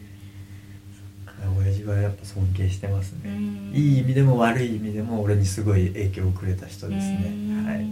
[1.60, 3.72] 親父はやっぱ尊敬してますね、うん。
[3.76, 7.26] いい意味でも悪い意味でも俺にすごい影響をくれた人ですね。
[7.26, 7.66] うん。
[7.66, 7.86] はい。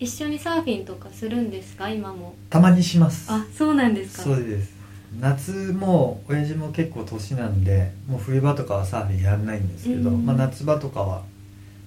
[0.00, 1.88] 一緒にサーフィンとかするんですか？
[1.88, 2.34] 今も。
[2.50, 3.30] たまにします。
[3.30, 4.24] あそうなんですか。
[4.24, 4.79] そうです
[5.18, 10.24] 夏も親父も結構年なんでもう冬場とかはサーフィンやんないんですけど、うん。
[10.24, 11.22] まあ、夏場とかは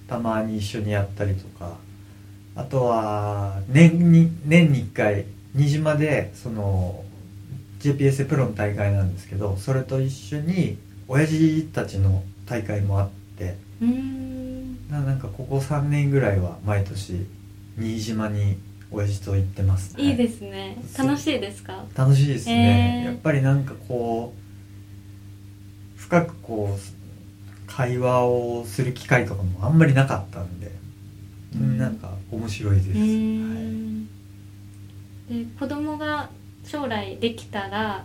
[0.06, 1.78] たまに一緒にやったりとか
[2.54, 5.24] あとは年に年に1回
[5.56, 7.02] 新島でその
[7.80, 13.08] GPS プロの大会なんですけどそれと一緒に親父たちの大会もあっ
[13.38, 14.88] てうん。
[14.90, 17.26] ななんかここ3年ぐらいは毎年
[17.78, 18.58] 新島に
[18.94, 20.76] 親父と行ってます、いいすですね。
[20.96, 21.84] 楽しいですか？
[21.94, 23.12] 楽しいですね、へー。
[23.12, 24.32] やっぱりなんかこ
[25.96, 26.80] う深くこう
[27.66, 30.70] 会話をする機会とかもあんまりなかったんで、
[31.54, 34.06] うんなんか面白いです、うはい、ん
[35.28, 36.30] で子供が
[36.64, 38.04] 将来できたら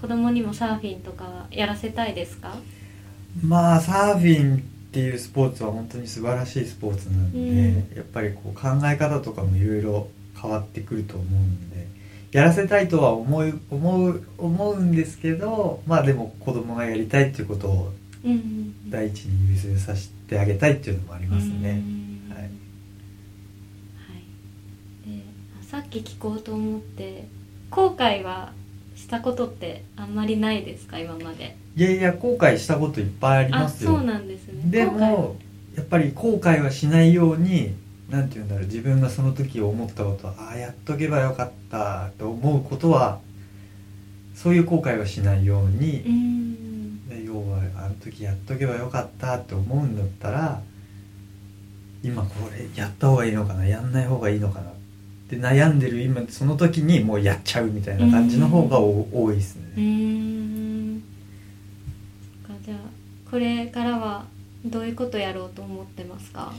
[0.00, 2.56] 子供にもサーフィンとかはやらせたいですか？
[3.42, 4.60] まあサーフィンっ
[4.94, 7.96] ていうスポーツは本当に素晴らしいスポーツなんで、うん。
[7.96, 10.08] やっぱりこう考え方とかもいろいろ
[10.40, 11.86] 変わってくると思うんで
[12.32, 17.92] やらせたいとは思う思う思うんですけどまあでも子供がやりたいっていうことを
[18.88, 22.42] 第一に優先させてあげたいっていうのもありますね、うんはい。
[22.42, 22.50] はい。
[25.06, 25.22] で
[25.70, 27.26] さっき聞こうと思って
[27.70, 28.52] 後悔は
[28.96, 30.98] したことってあんまりないですか？
[30.98, 31.56] 今まで。
[31.76, 33.90] いやいや後悔したこといっぱいありあますよ。
[33.90, 34.62] そうなんですね。
[34.66, 35.36] でも
[35.76, 37.74] やっぱり後悔はしないように
[38.10, 43.20] なんて言うんだろう自分がその時思ったことはああやっとけばよかったと思うことは
[44.34, 47.08] そういう後悔はしないようにう、ん。
[47.08, 50.60] で要はあの時やっとけばよかったって思うんだったら
[52.02, 54.72] 今これやった方がいいのかなやんない方がいいのかなっ
[55.30, 61.02] て悩んでる今その時にもうやっちゃうみたいな感じの方がお多いですね、うーん
[62.64, 62.78] じゃあ
[63.30, 64.26] これからは
[64.64, 66.52] どういうことやろうと思ってますか？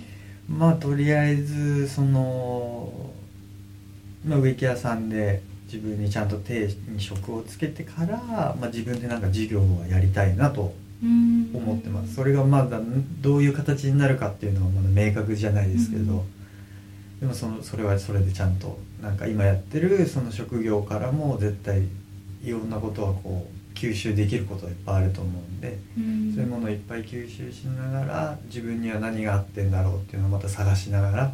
[0.50, 3.12] まあとりあえずその、
[4.26, 11.50] まあ、植木屋さんで自分にちゃんと手に職をつけてから、まあ、自分でなんか事業はやりたいなとうん。
[11.54, 12.16] 思ってます。
[12.16, 12.80] それがまだ
[13.22, 16.22] どういう形になるかっていうのはまだ明確じゃないですけど、うん。
[17.20, 21.84] でもそのそれはそれでちゃんとなんか今やってるその職業からも絶対
[22.44, 26.34] いろんなことはこう吸収できることはいっぱいあると思うんで、うん。
[26.34, 31.34] そういうものをいっぱい吸収しながら自分には何が合ってんだろうっていうのをまた探しながら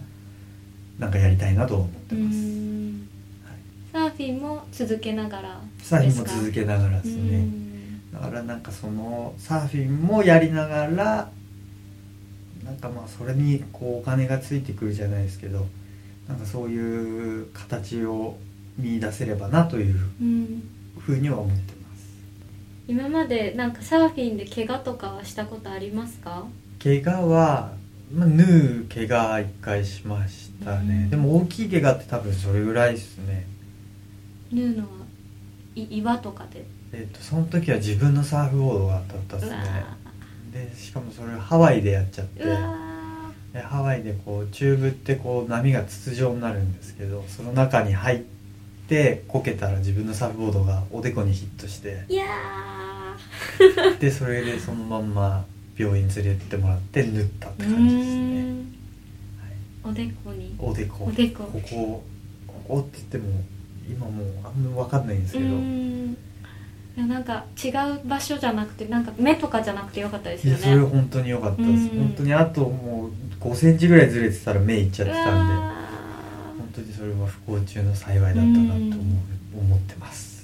[1.00, 3.08] なんかやりたいなと思ってうます、ん。
[3.94, 8.12] サーフィンも続けながらサーフィンも続けながらですうねん。
[8.12, 11.30] だからなんかそのサーフィンもやりながら
[12.66, 15.68] なんかまあそれにこうお金がついてくるじゃないですけど
[16.28, 18.38] なんかそういう形を
[18.78, 20.64] 見出せればなといううん。
[21.00, 21.81] ふうには思ってます
[22.92, 26.46] 今までなんかサーフィンで怪我とかはしたことありますか？
[26.84, 27.72] 怪我は、
[28.14, 31.10] まあ、縫う怪我一回しましたね、うん。
[31.10, 33.48] でも大きい怪我って多分それぐらいですね。
[34.52, 34.90] 縫うのは
[35.74, 36.66] い岩とかで？
[36.92, 39.86] えっとその時は自分のサーフボードが当たったうわですね
[40.52, 48.41] でしかもそれハワイでやっちゃってでハワイでこうチューブってこう波が筒状になるんですけどその中に入って
[49.28, 52.04] こけたら自分のサーフボードがおでこにヒットして。
[52.10, 52.26] ーいや
[54.00, 55.46] でそれでそのまんま
[55.78, 59.90] 病院連れてってもらって縫ったって感じですね、ーん。
[59.90, 60.56] おでこに。
[60.60, 61.06] おでこ。
[61.06, 61.44] おでこ。
[61.46, 62.04] ここ
[62.48, 63.42] ここって言っても
[63.90, 71.90] 今もうあんま分かんないんですうけど、いやなんか違う場所じゃなくてなんか目とかじゃなくてよかったですいやよねそれ本当に良かったです、うん。
[71.90, 75.71] 本当にあともう5センチぐらいずれてたら目いっちゃってたんで
[76.82, 80.42] うわ本当にそれは不幸中の幸いだったなと思う、思ってます。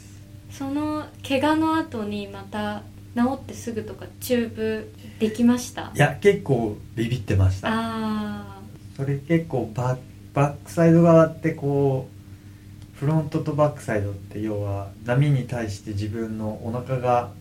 [0.52, 2.84] ーその怪我の後にまた
[3.15, 5.91] 治ってすぐとかチューブできました？
[5.95, 7.69] いや結構ビビってました。
[7.71, 8.60] あ
[8.95, 10.00] それ結構バッ
[10.34, 12.08] バックサイド側ってこ
[12.95, 17.32] うフロントとバックサイドって要は波に対して自分のお腹が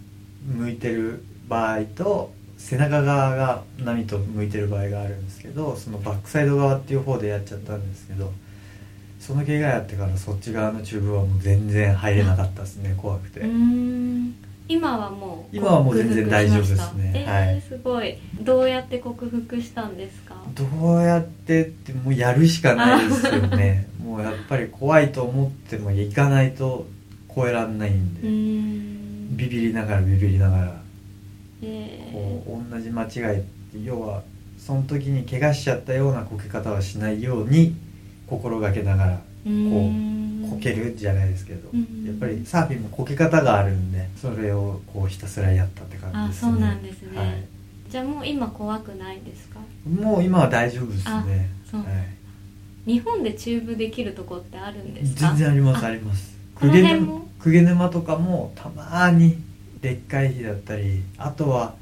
[0.47, 8.33] 向いてる場合と背中側が波と向いてる場合があるんですけどそのバックサイド側っていう方でやっちゃったんですけど
[9.27, 13.41] その怪我やってからそっち側のチューブはもう全然入れなかったですね怖くて、
[14.69, 17.13] 今はもう今はもう全然大丈夫ですね。
[17.13, 17.49] 克服しましたはい。
[17.49, 18.19] えー、すごい。
[18.43, 20.37] どうやって克服したんですか？
[20.55, 23.89] どうやってってもうやるしかないですよね。
[24.01, 26.87] もうやっぱり怖いと思っても行かないと
[27.35, 28.21] 超えらんないんで、
[29.37, 30.81] ビビりながらビビりながら。
[31.63, 34.23] えこう同じ間違いって要は
[34.59, 37.75] その時に怪我しちゃったようなこけ方はしないように
[38.27, 40.49] 心がけながらうーん。
[40.49, 42.05] こけるじゃないですけど、うん。
[42.07, 46.51] やっぱりサーフィンもこけ方があるんでそれをこうひたすらやったって感じですね。
[46.51, 47.45] あそうなんですね、はい。
[47.91, 49.59] じゃあもう今怖くないですか？
[49.89, 51.11] もう今は大丈夫ですね。
[51.73, 51.81] は
[52.87, 55.29] い、日本でチューブできるとこってあるんですか？
[55.29, 56.37] 全然ありますああります。
[56.55, 57.27] 公家辺も？
[57.45, 59.37] 沼沼とかもたまに
[59.81, 61.75] でっかい日だったりあとは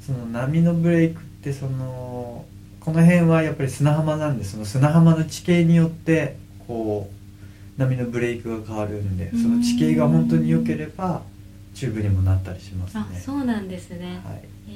[0.00, 2.44] その波のブレイクってその
[2.86, 6.36] この辺はやっぱり砂浜なんでその砂浜の地形によって
[6.68, 7.10] こ
[7.76, 11.22] う波のブレイクが変わるんでその地形が本当に良ければ
[11.74, 13.04] チューブにもなったりしますね。
[13.12, 14.44] あそうなんですね、はい。
[14.68, 14.70] え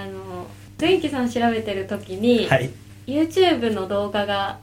[0.00, 0.46] あの
[0.78, 2.70] 元気さん調べてる時に、はい。
[3.06, 4.58] YouTube の動画が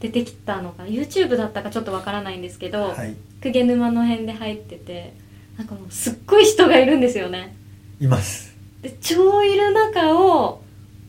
[0.00, 3.14] 出てきたのか YouTube だったかちょっとわからないんですけど、はい。
[3.40, 5.12] 鵠沼の辺で入ってて
[5.56, 7.56] なんかもうすっごい人がいるんですよね。
[8.00, 8.52] います。
[8.82, 10.65] で超いる中を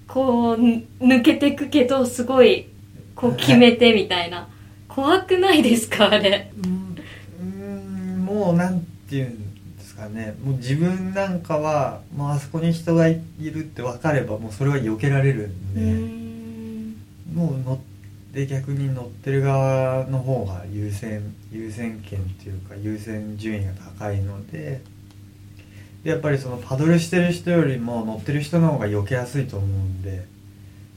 [0.07, 2.67] こうぬ抜けてくけどすごい
[3.15, 4.47] こう決めてみたいな。
[4.87, 6.51] 怖くないですかあれ？
[6.63, 6.97] うん
[7.39, 10.35] うんもうなんていうんですかね。
[10.43, 17.35] もう自分なんかはもうあそこに人がいるって分かればもうそれは避けられるんで、ん。
[17.35, 17.77] もう乗っ
[18.33, 24.81] て逆に乗ってる側の方が優先優先権っていうか優先順位が高いのでで
[26.03, 30.25] やっぱりそのパドルしてる人よりも乗ってる人の方が避けやすいと思うんで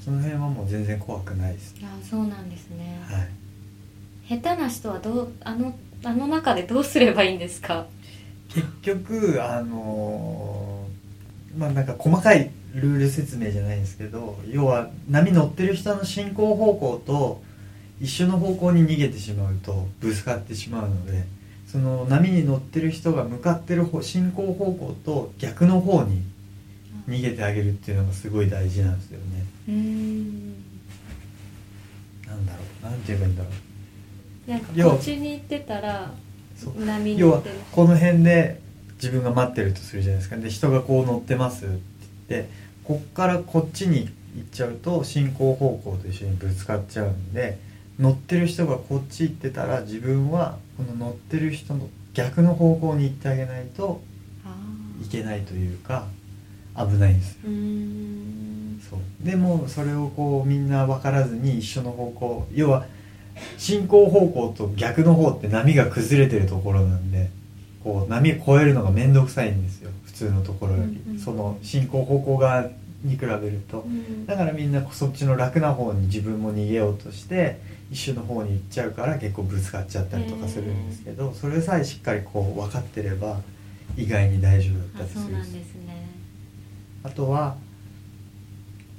[0.05, 1.81] その辺はもう全然怖くないですね。
[1.85, 4.41] あそうなんですね、はい。
[4.41, 7.87] 下手な人はどうあのあの中でどうすればいいんですか？
[8.49, 17.43] 結局あのーまあなんか細かいルール説明じゃないんですけど要は波乗ってる人の進行方向と
[18.01, 21.25] 一緒の方向に逃げてしまうとぶつかってしまうので
[21.71, 26.23] その波に乗ってる人が向かってる方進行方向と逆の方に
[27.09, 29.45] 逃げてあげるっていうのがすごい大事なんですよね。
[29.69, 30.55] うーん
[32.27, 33.51] なんだろうなんて言えばいいんだろ
[34.49, 34.51] う。
[34.51, 36.13] なんか要はこっちに行ってたら
[36.77, 37.55] 波に要は乗ってる。
[37.71, 38.61] この辺で
[38.95, 40.37] 自分が待ってるとするじゃないですか。
[40.37, 41.79] で人がこう乗ってますって
[42.29, 42.51] 言って
[42.85, 47.59] こっからこっちに行っちゃうと進行方向と一緒にぶつかっちゃうんで
[48.01, 54.03] 乗ってる人がこっち行ってたら自分はこの乗ってる人の逆の方向に行ってあげないと
[54.45, 54.57] あ
[55.05, 56.07] いけないというか
[56.75, 57.41] 危ないんですよ。
[58.91, 59.01] そう。
[59.25, 62.87] でもそれをこうみんな分からずに一緒の方向要は
[63.59, 67.31] 進行方向と逆の方って波が崩れてるところなんで
[67.85, 72.63] こう波を越えるのが面倒くさいんですよ普通のところより、うんうんその進行方向側
[73.03, 73.81] に比べると。
[73.81, 74.27] うん。
[74.27, 77.61] だからみんなそっちの楽な方に自分も逃げようとして
[77.91, 83.41] 一緒の方に行っちゃうから結構ぶつかっちゃったりとかするんですけどそれさえしっかりこう分かってれば
[83.97, 86.09] 意外に大丈夫だったありするそうなんですね。
[87.03, 87.57] あとは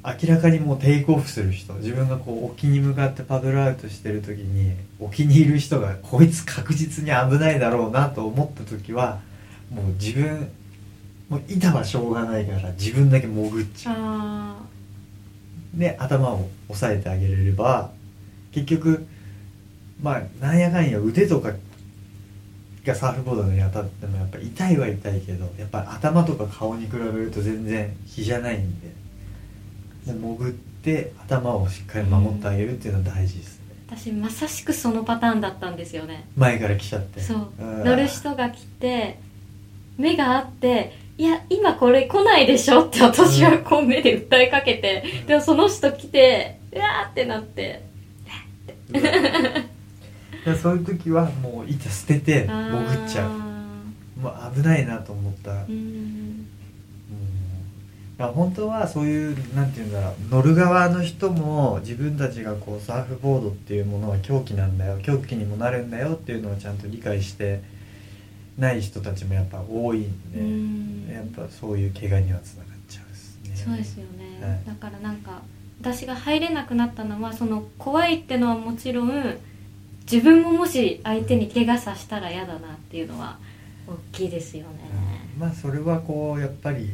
[0.03, 1.73] 明らかにもうテイクオフする人。
[1.75, 9.21] 自分がこう沖に向かってパドルアウトしてる時に沖にいる人がこいつ確実に危ないだろうなと思った時は
[9.71, 10.49] もう自分
[11.29, 13.95] もう板はしょうがないから自分だけ潜っちゃう。
[13.97, 14.55] あ
[15.75, 17.91] で頭を押さえてあげれれば
[18.51, 19.07] 結局
[20.01, 21.53] まあなんやかんや腕とか
[22.85, 29.01] がサーフボードに当たってもやっぱ痛いは痛いけどやっぱ頭とか顔に比べると全然比じゃないんで。
[30.07, 33.75] もう潜って頭をしっかり守ってあげるっていうのは大事ですね。
[33.89, 36.27] ー私まさしくそのパターンだったんですよね。
[36.35, 37.21] 前から来ちゃって。
[37.21, 37.47] そう。
[37.59, 37.83] うん。
[37.83, 39.19] 乗る人が来て
[39.97, 45.25] 目があっていや今これ来ないでしょって私はこう目で訴えかけて、うん。
[45.27, 47.83] でもその人来てうわーってなって
[48.93, 49.01] うん
[50.43, 53.29] でそういう時はもう板捨てて潜っちゃう。
[53.29, 53.41] あ
[54.19, 55.51] もう危ないなと思った。
[55.51, 56.47] うん。
[58.17, 67.61] だから本当はそういうなんていうんだろう乗る側の人も自分たちがこうサーフボードっていうものは狂気なんだよ狂気にもなるんだよっていうのをちゃんと理解して
[68.57, 71.07] ない人たちもやっぱ多いんで、うん。
[71.13, 73.55] やっぱそういう怪我にはつながっちゃうですね。
[73.55, 74.61] そうですよね、はい。
[74.65, 75.41] だからなんか
[75.81, 79.37] 私が入れなくなったのはその怖いってのはもちろん
[80.09, 83.39] 自分ももし相手に怪我させたら嫌だなっていうのは
[83.87, 84.69] 大きいですよね、
[85.39, 86.91] まあそれはこうやっぱり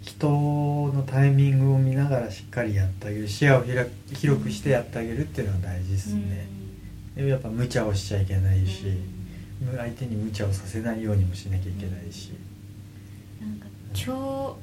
[0.00, 3.64] 人のタイミングを見ながらしっかりやってあげる視野を
[4.12, 6.46] 広くしてやってあげるっていうのは大事ですね、
[7.16, 8.84] でもやっぱ無茶をしちゃいけないし、
[9.76, 12.30] 相手に無茶をさせないようにもしなきゃいけないし、
[13.40, 14.56] なんか超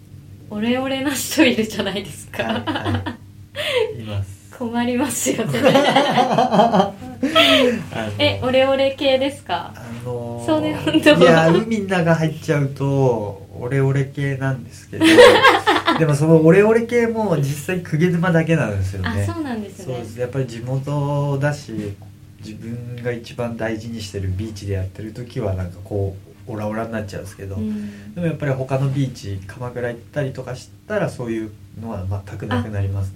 [0.50, 3.31] オレオレな人いるじゃないですか、はいはい
[4.00, 4.42] います。
[4.58, 5.44] 困りますよ
[8.20, 9.74] えオレオレ系ですか？
[9.76, 11.16] あのーそうね本当。
[11.18, 15.06] いや海の中入っちゃうとオレオレ系なんですけど
[16.00, 19.26] でもそのオレオレ系も実際公家沼だけなんですよね。
[19.28, 19.86] あそうなんですね。
[19.86, 20.20] そうです。
[20.20, 21.94] やっぱり地元だし
[22.44, 26.16] 自分が一番大事にしてるビーチでやってる時はなんかこ
[26.48, 28.14] うオラオラになっちゃうんですけど、うん。
[28.16, 33.16] でもやっぱり他のビーチ鎌倉行ったりとかしたらそういうのは全くなくなりますね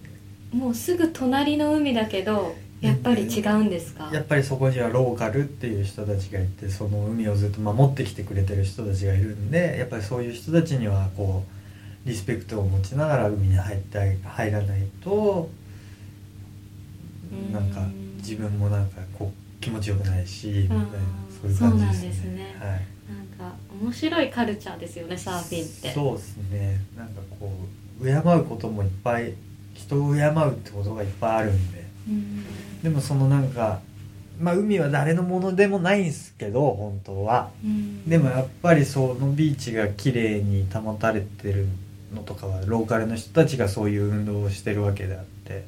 [0.56, 4.10] もうすぐ隣の海だけどやっぱり違うんですか？
[4.14, 11.44] やっぱりそこにはローカルっていう人たちがいてその海をずっと守ってきてくれてる人たちがいるんでやっぱりそういう人たちにはこ
[12.06, 15.50] うリスペクトを持ちながら海に入って入らないと
[17.32, 17.82] うんなんか
[18.18, 20.86] 自分もなんかこう気持ちよくないしみたいな
[21.42, 22.56] そういう感じですそうなんですねね。
[22.60, 22.70] はい。
[23.40, 25.92] なんか面白いカルチャーですよねサーフィンって。
[25.92, 26.82] そうですね。
[26.96, 27.52] なんかこ
[28.00, 29.34] う敬うこともいっぱい
[29.76, 31.86] 人を敬うってことがいっぱいあるんで。
[32.10, 32.46] うん。
[32.82, 33.80] でもそのなんか
[34.40, 37.52] まあ海は誰のものでもないんですけど本当は。
[37.64, 38.10] うん。
[38.10, 41.68] でもやっぱりそのビーチが綺麗に保たれてる
[42.14, 45.66] のとかはローカルの人たちがそういう運動をしてるわけであって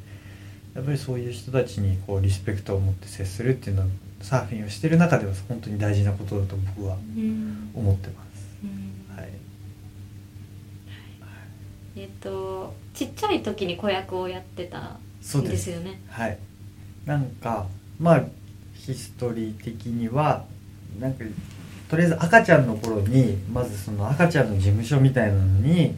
[0.75, 3.87] やっぱりそういう人たちにこうリスペクトを持って接するっていうのは
[4.21, 7.71] サーフィンをしてる中では本当に大事なことだと僕はうん。
[7.73, 8.26] 思ってます、うん
[11.97, 14.97] えっとちっちゃい時に子役をやってた
[15.39, 15.99] んですよね。
[16.09, 16.37] はい。
[17.05, 17.65] なんか
[17.99, 18.23] まあ
[18.75, 20.45] ヒストリー的には
[20.99, 21.25] なんか
[21.89, 25.95] とりあえず赤ちゃんの頃にまずその赤ちゃんの事務所みたいなのに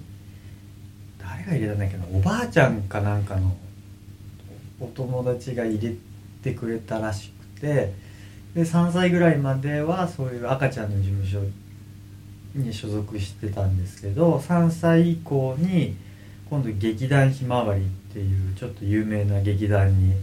[1.20, 3.56] 誰が入れたんだっけなおばあちゃんかなんかの
[4.80, 5.96] お友達が入れ
[6.44, 7.94] てくれたらしくて
[8.56, 11.40] で3歳ぐらいまではそういう赤ちゃんの事務所
[12.56, 15.96] に所属してたんですけど3歳以降に
[16.50, 20.14] 今度劇団ひまわりっていうちょっと有名な劇団に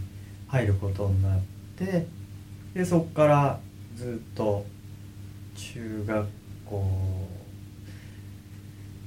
[0.47, 1.39] 入ることになっ
[1.77, 2.05] て
[2.73, 3.59] でそこから
[3.95, 4.65] ずっと
[5.55, 6.27] 中学
[6.65, 7.27] 校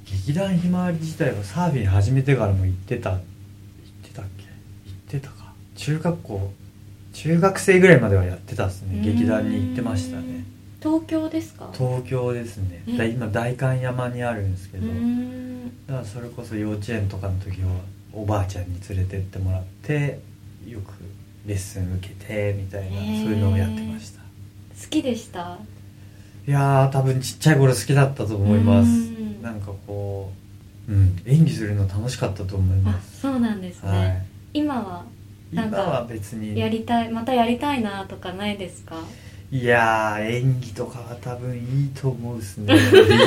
[0.05, 3.21] 劇団ひまわり自体はサーフィン始めてからも行ってた行っ
[4.03, 4.45] てたっけ？
[4.45, 5.53] 行ってたか。
[5.77, 6.53] 中学校
[7.13, 9.01] 中学生ぐらいまではやってたっすね。
[9.05, 10.45] 劇団に行ってましたね。
[10.83, 11.71] 東京ですか？
[11.73, 12.83] 東京ですね。
[12.87, 15.87] 今代官山にあるんですけうど、ん。
[15.87, 17.69] だからそれこそ幼稚園とかの時は
[18.13, 20.21] おばあちゃんに連れてってもらって
[20.67, 20.93] よく
[21.47, 24.21] レッスン受けてみたいなそういうのをやってました。
[24.21, 24.27] 好
[24.89, 25.59] きでした？
[26.49, 28.89] いやー多分ちっちゃい頃好きだったと思います。
[28.89, 29.43] うん。
[29.43, 30.33] なんかこ
[30.89, 33.21] う、うん、演技するの楽しかったと思いあます。
[33.21, 34.23] そうなんですね、はい。
[34.55, 35.05] 今は
[35.53, 36.59] なんか今は別に。
[36.59, 38.97] やりたいまたやりたいなとかないですか？
[39.53, 42.73] いやー演技とかは多分いいと思うっすね。
[42.75, 42.81] で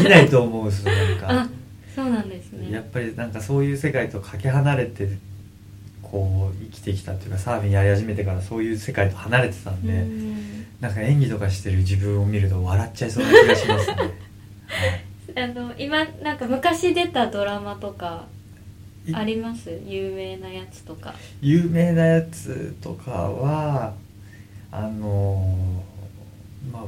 [0.04, 1.28] きないと思うっすなんか。
[1.42, 1.50] あ
[1.94, 2.72] そうなんですね。
[2.72, 5.10] やっぱりなんかそういう世界とかけ離れて
[6.02, 10.66] こう生きてきたっていうかサーフィンやり始めてからそういう世界と離れてたんで、うん。
[10.80, 13.96] なんか演技とかしてる自分を見ると笑っちゃいそうな気がしますね、
[15.36, 15.44] はい。
[15.44, 18.28] あの今なんか昔出たドラマとか
[19.08, 19.70] いあります？
[19.86, 21.14] 有名なやつとか。
[21.42, 23.94] 有名なやつとかは
[24.72, 25.93] あのー
[26.72, 26.84] まあ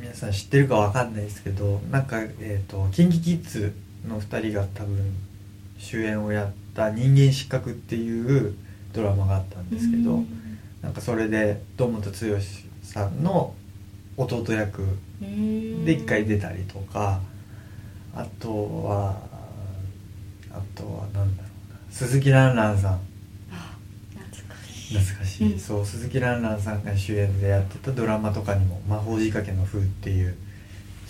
[0.00, 3.72] 皆さん知ってるかわかんないですけどなんかえっ、と KinKiKids
[4.08, 5.14] の2人が多分
[5.78, 8.54] 主演をやった「人間失格」っていう
[8.92, 10.38] ドラマがあったんですけど、うん。
[10.82, 12.10] なんかそれで堂本剛
[12.82, 13.54] さんの
[14.16, 14.82] 弟役
[15.20, 17.20] うんで一回出たりとか
[18.14, 19.16] あとは
[20.50, 22.98] あとはなんだろうな鈴木蘭々さんあ
[24.88, 25.52] 懐かしい。
[25.52, 25.58] うん。
[25.58, 30.34] そう鈴木蘭々さんが主演でやってたドラマとかにも「魔法仕掛けの風」っていう。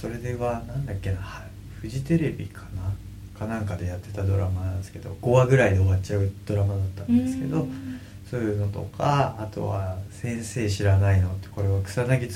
[0.01, 1.43] それではなんだっけなは
[1.81, 2.93] フジテレビかな？
[3.39, 8.01] かなんかでやってたドラマなんですけど5話ぐらいで終わっちゃうドラマだったんですけど、うん。
[8.29, 12.27] そういうのとかあとは「先生知らないの」ってこれは草薙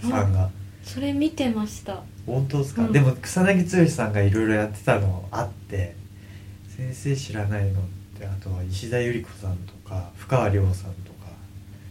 [0.00, 0.50] 剛さんが。
[0.84, 2.02] それ見てました。
[2.24, 2.92] 本当ですか、うん。
[2.92, 5.94] でも草薙剛さんがいろいろやってたのあって
[6.74, 7.84] 「先生知らないの」っ
[8.18, 11.30] てあとは石田ゆり子さんとか深川亮さんとか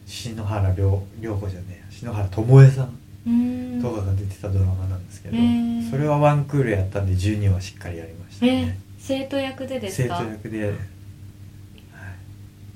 [0.05, 3.81] 篠原涼涼子じゃねえや篠原智恵さんうん。
[3.81, 5.35] とかが出てたドラマなんですけど、
[5.91, 10.75] それはワンクールやったんで12話しっかりやりましたえね、生徒役でです生徒か役で、はい。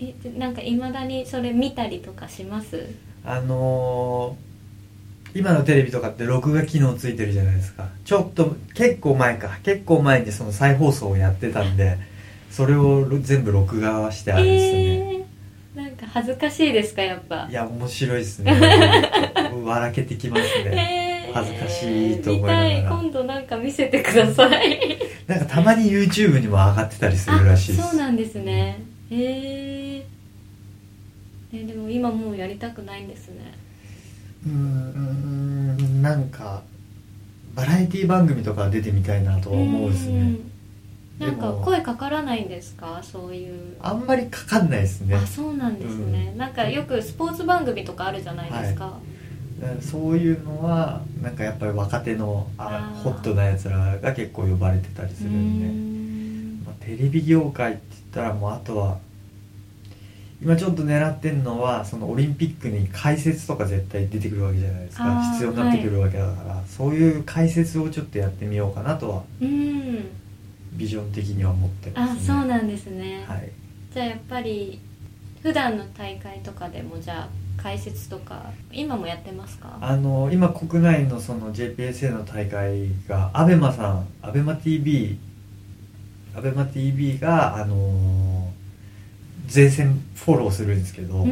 [0.02, 2.88] えでなんかいまだにそれ見たりとかします？
[3.24, 4.52] あのー
[5.34, 7.88] 今のテレビとかって録画機能ついてるじゃないですか。
[8.04, 9.60] ちょっと結構前か。
[9.64, 11.98] 結構前にその再放送をやってたんで
[12.50, 15.04] それを全部録画してあるんですね、え。
[15.04, 15.11] ー、
[16.06, 17.48] 恥ずかしいですかやっぱ。
[17.50, 18.52] いや面白いですね。
[19.64, 21.34] 笑けてきますね、えー。
[21.34, 22.90] 恥ずかしいと思いながら。
[22.90, 24.80] 今度なんか見せてください。
[25.28, 27.86] なんかたまに YouTube にも上がってたりするらしいです。
[27.86, 28.84] あそうなんですね。
[29.10, 33.54] へえー、えでも今もうやりたくないんですね。
[34.46, 36.64] うーんなんか
[37.56, 40.36] バラエティ番組とか出てみたいなとは思うですね
[41.22, 43.00] なんか声かからないんですか？
[43.04, 43.76] そういう。
[43.80, 45.16] あんまりかかんないですね。
[45.16, 46.38] あそうなんですね、うん。
[46.38, 48.98] なんかよくスポーツ番組とかあるじゃないですか、
[49.62, 58.98] だからそういうのはなんかやっぱり若手のあホットなやつらが結構呼ばれてたりするんで、まあ、テレビ業界って言ったらもうあとは
[60.42, 65.32] 今ちょっと狙ってんのはそのオリンピックに解説とか絶対出てくるわけじゃないですか。
[65.34, 70.06] 必要になってくるわけだから、そういう解説をちょっとやってみようかなとはうん
[70.74, 73.52] ビジョン的には思ってますあねそうなんですね、はい。
[73.94, 74.80] じゃあやっぱり
[75.42, 77.30] 普段の大会とかでもじゃあ
[77.62, 79.78] 解説とか今もやってますか？
[79.82, 85.18] あの今国内のその JPSA の大会が ABEMA さん ABEMATV
[86.36, 88.50] ABEMATV があの
[89.54, 91.28] 前線フォローするんですけど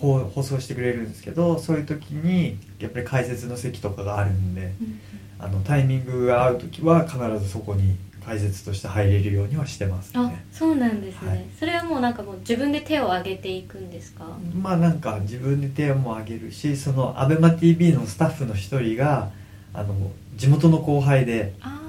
[0.00, 5.00] 放送してくれるんですけどそういう時にやっぱり解説の席とかがあるんでうん。
[5.38, 7.96] あのタイミングが合う時は必ずそこに
[8.26, 11.46] 解説として入れるようにはしてますあねそうなんですね、はい。
[11.58, 14.24] それはもうなんかもう自分で手を挙げていくんですか、
[14.60, 19.30] まあなんか自分で手も挙げるしその ABEMATV のスタッフの一人が
[19.72, 19.94] あの
[20.34, 21.80] 地元の後輩であ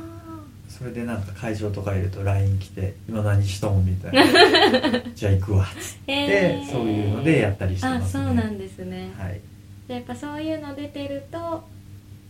[0.70, 4.24] それでなんか会場とかいると LINE 来て「今何しとん?」みたいな
[5.16, 8.26] 「じゃあ行くわ」っつってえそういうのでやったりしてあますね。
[8.26, 9.42] そうなんですね、はい。
[9.88, 11.40] じゃあやっぱそういうの出てると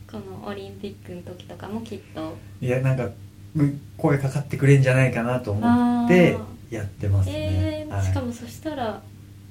[0.10, 2.38] このオリンピックの時とかもきっと。
[2.62, 3.14] いやなんかう
[3.98, 6.38] 声かかってくれんじゃないかなと思って
[6.70, 7.34] やってますね。
[7.36, 8.06] え、ーはい。
[8.06, 9.02] しかもそしたら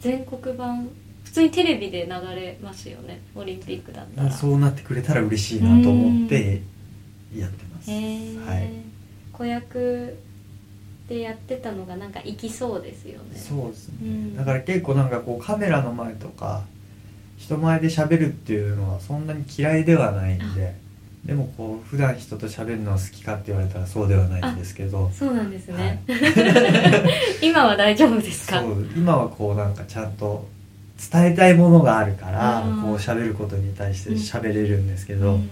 [0.01, 0.89] 全国版
[1.25, 3.21] 普通にテレビで流れますよね。
[3.35, 4.31] オリンピックだったら。
[4.31, 6.63] そうなってくれたら嬉しいなと思って
[7.37, 8.71] やってます、へえ、はい。
[9.33, 10.17] 子役
[11.09, 13.39] でやってたのがなんか生きそうですよね。
[13.39, 14.37] そうですね、うん。
[14.37, 16.65] だから結構なんかこうカメラの前とか
[17.37, 20.75] 人前で喋るっていうのはそんなに嫌いではないんで
[21.27, 25.11] でもこう普段人と喋るのは好きかって言われたらそうではないんですけど。
[25.13, 26.15] そうなんですね、は
[27.43, 28.63] 今は大丈夫ですか？
[28.97, 30.47] 今はこうなんかちゃんと
[31.13, 32.83] 伝えたいものがあるからうん。
[32.83, 35.51] こう喋ることに対して喋れるんですけど、うん。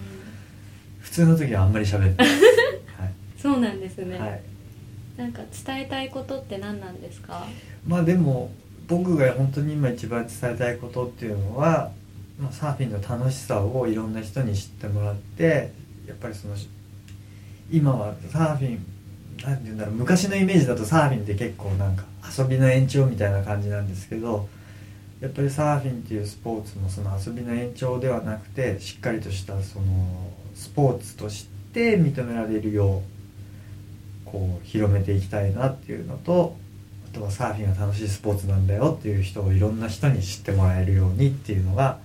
[1.00, 2.30] 普通の時はあんまり喋ってな い、
[3.36, 4.40] そうなんですね、はいはい、
[5.18, 7.44] なんか伝えたいことって何なんですか？
[7.86, 8.50] まあでも
[8.86, 11.90] 僕が本当に今一番伝えたいことっていうのは、
[12.38, 15.70] まあ、サーフィンの楽しさをいろんな人に知ってもらって
[16.06, 16.54] やっぱりその
[17.70, 18.86] 今はサーフィン
[19.42, 22.04] なんて言うんだろう昔のイメージだとサーフィンって結構なんか
[22.36, 24.48] 遊びの延長みたいな感じなんですけど
[25.20, 33.02] やっぱりサーフィンっていうスポーツもその遊びの延長ではなくてしっかりとしたそのスポーツとして認められるよ
[34.26, 36.56] うこう広めていきたいなっていうのと
[37.10, 41.98] あとはサーフィンが楽しいスポーツなんだよっていう人をいろんな人に知ってもらえるようにっていうのが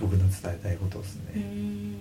[0.00, 1.96] 僕の伝えたいことですね、うーん。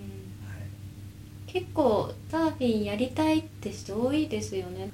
[1.47, 4.91] 結構サーフィンやりたいって人多いですよね。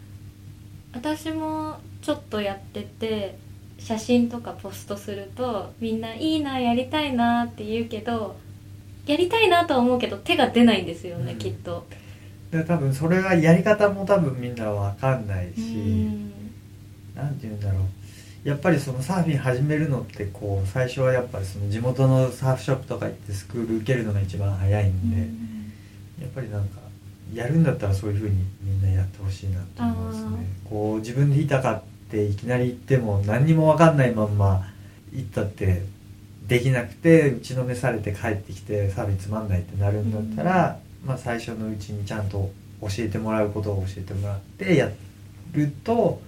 [0.93, 3.38] 私もちょっとやってて
[3.78, 8.38] 写真とかポストするとみんな「いいなやりたいな」って言うけど
[9.06, 11.38] やりたいなとは思うけど手が出ないんですよね、うん。
[11.38, 11.86] きっと。
[12.51, 16.32] で多分それはやり方も多分みんなわかんないし、うん。
[17.14, 17.82] なんて言うんだろう
[18.46, 26.80] やっぱりそのサーフィン始めるのってこう最初はやっぱりその地元のサーフショップとか行ってスクール受けるのが一番早いんで、やっぱりなんか
[27.34, 30.48] やるんだったらそういうふうにみんなやってほしいなと思いますね。
[30.70, 31.78] こう自分で板買っ
[32.12, 34.68] ていきなり行っても何にも分かんないまんま
[35.12, 35.84] 行ったって
[36.48, 44.91] できなくて打ちのめされて帰ってきてサーフィンつまんないってなるんだったら、まあ、最初のうちにちゃんと教えてもらうことを教えてもらってや
[45.54, 46.22] ると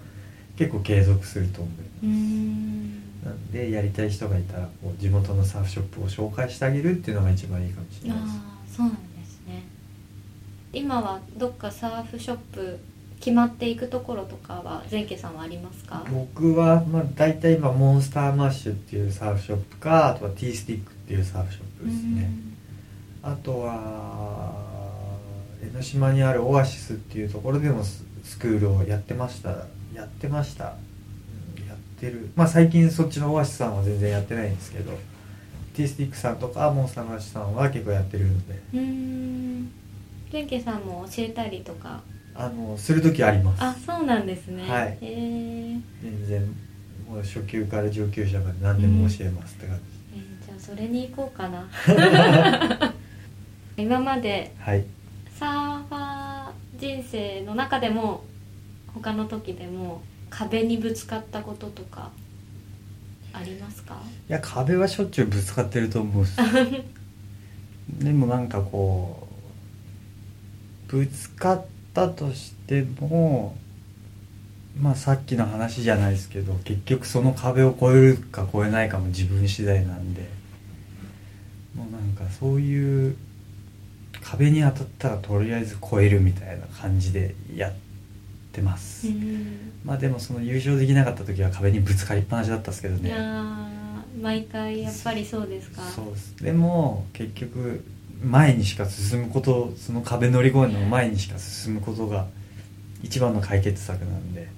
[0.58, 1.88] 結構継続すると思います。
[2.02, 3.02] うん。
[3.24, 8.32] なんでやりたい人がいたらこう地元のサーフショップを紹介してあげるっていうのが一番いいかもしれないです。
[8.34, 9.62] ああそうなんですね。
[10.72, 12.78] 今はどっかサーフショップ
[13.20, 16.04] 決まっていくところとかは前家さんはありますか？
[16.12, 22.30] 僕は、まあ、大体今モンスターマッシュっていうサーフショップかあとはティースティックっていうサーフショップですね。
[23.22, 24.54] あとは
[25.62, 29.66] 江ノ島にあるオアシスっていうところでもススクールをやってました
[29.98, 30.64] やってました。
[30.64, 30.68] う
[31.60, 32.30] んやってる。
[32.36, 34.92] まあ最近そっちのオアシスさんは全然やってないんですけど
[35.74, 38.58] ティースティックさんとかモンスターマッシュさんは結構やってるので。
[38.74, 38.78] うん。
[38.80, 39.72] うん
[40.30, 42.00] 前家さんも教えたりとか？
[42.34, 43.62] あのする時あります。
[43.62, 44.62] あそうなんですね。
[44.70, 44.88] はい。
[44.90, 46.46] へえ全然
[47.08, 49.82] もう初級から上級者まで何でも教えますって感じ、
[50.14, 51.66] えーじゃあそれに行こうかな。
[53.76, 54.84] 今まではい。
[55.38, 58.24] サーファー人生の中でも
[59.02, 62.10] 他の時でも壁にぶつかったこととか
[63.32, 64.00] ありますか？
[64.28, 66.26] いや壁はしょっちゅうぶつかってると思う
[68.04, 69.28] でもなんかこ
[70.90, 73.56] うぶつかったとしても
[74.80, 80.28] まあさっきの話じゃないですけど結局その壁を越えるか越えないかも自分次第なんで。
[81.74, 83.14] もうなんかそういう
[84.20, 87.78] 壁に当たったらとりあえず越えるみたいな感じでやって
[88.60, 89.72] ます、うん。
[89.84, 93.08] まあでもその優勝できなかった時は壁にぶつかりっぱなしだったんですけどね。
[93.08, 95.82] いやー毎回やっぱりそうですか。
[95.82, 96.36] そうです。
[96.42, 97.84] でも結局
[98.22, 102.26] 前にしか進むことその壁乗り越えるの前にしか進むことが
[103.02, 104.48] 一番の解決策なんで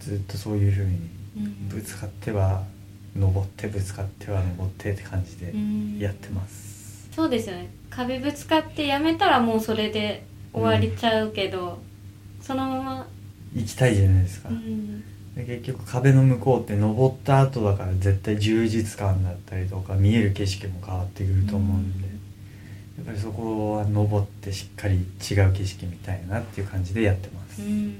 [0.00, 0.98] ずっとそういうふうに
[1.36, 2.64] うんぶつかっては
[3.16, 5.98] 登ってぶつかっては登ってって感じでうん。
[5.98, 7.70] やってます、そうですよね。
[7.90, 11.78] 壁ぶつかってやめたらもうそれで終わりちゃうけど、
[12.40, 13.06] そのまま、
[13.54, 15.02] 行きたいじゃないですか、うん。
[15.34, 22.12] で結局壁の向こうって登った後だから絶対充実感だったりとか見える景色も変わってくると思うんで、や
[23.02, 27.94] っぱりそこは登ってしっかり違う景色見たいなっていう感じでやってます、うん。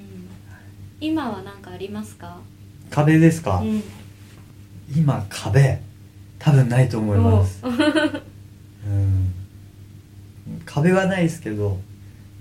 [1.00, 2.38] 今は何かありますか？
[2.90, 3.82] 壁ですか、うん。
[4.94, 5.80] 今壁
[6.38, 7.68] 多分ないと思います、う
[8.88, 9.32] ん、
[10.64, 11.78] 壁はないですけど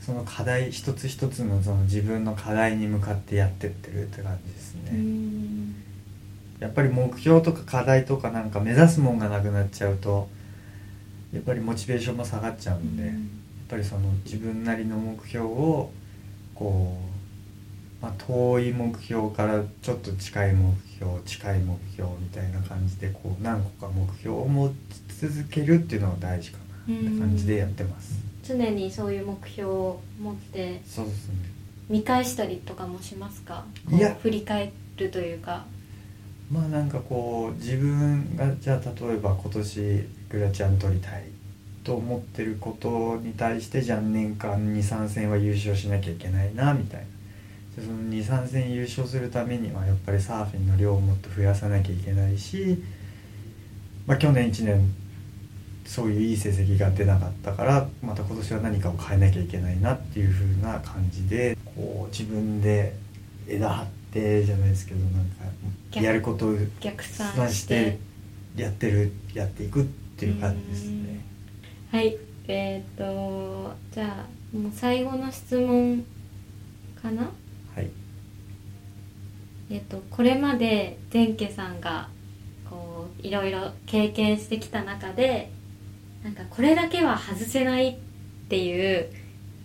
[0.02, 5.76] その課題一つ一つのその自分の課題に向かってやってってるって感じですね、うん。
[6.60, 10.30] やっぱり目標とか課題とかなんか目指すもんがなくなっちゃうと
[11.34, 13.14] やっぱりモチベーションも下がっちゃうんで、やっ
[13.70, 15.92] ぱりその自分なりの目標を
[16.56, 16.98] こ
[18.02, 24.70] う、まあ、遠い目標からちょっと近い目標近い目標みたいな感じでこう何個か目標を持
[25.20, 28.20] ち続けるっていうのが大事かなって感じでやってます、
[28.50, 31.36] 常にそういう目標を持ってそうですね。
[31.90, 33.64] 見返したりとかもしますか？
[33.92, 34.16] いや。
[34.22, 35.66] 振り返るというか。
[36.52, 41.24] まあなんかこう自分がじゃあ例えば今年グラチャン取りたい
[41.84, 47.06] と思ってることに対してじゃあ年間23戦は優勝しなきゃいけないなみたいな。
[47.76, 52.84] じゃあその23戦優勝するためにはやっぱりサーフィンの量をもっと増やさなきゃいけないし、
[54.08, 54.92] まあ、去年1年
[55.90, 62.94] そういういい成績が出なかったからまた今年は何かを変えなきゃいけないなっていう風な感じでこう自分で
[63.48, 65.26] 枝張ってじゃないですけどなん
[65.92, 67.92] かやることを逆算算しして。
[67.92, 68.10] て
[68.56, 69.86] やってるやっていくっ
[70.18, 71.24] ていう感じですね。
[71.92, 72.18] はい。
[72.48, 76.04] えっ、とじゃあもう最後の質問
[77.02, 77.30] かな？
[77.76, 77.90] はい。
[79.70, 82.10] えっ、とこれまで前家さんが
[82.70, 85.52] こういろいろ経験してきた中で
[86.24, 87.98] なんかこれだけは外せないっ
[88.50, 89.10] ていう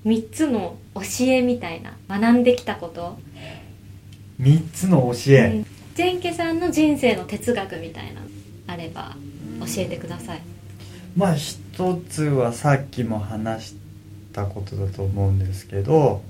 [0.07, 3.19] 3つの教えみたいな学んできたこと、
[4.41, 5.67] 3つの教え、うん。
[5.97, 8.27] 前家さんの人生の哲学みたいなの
[8.67, 9.17] あれば
[9.61, 10.43] 教えてください。
[11.17, 11.57] まあ一
[12.11, 13.77] つはさっきも話し
[14.33, 16.23] たことだと思うんですけど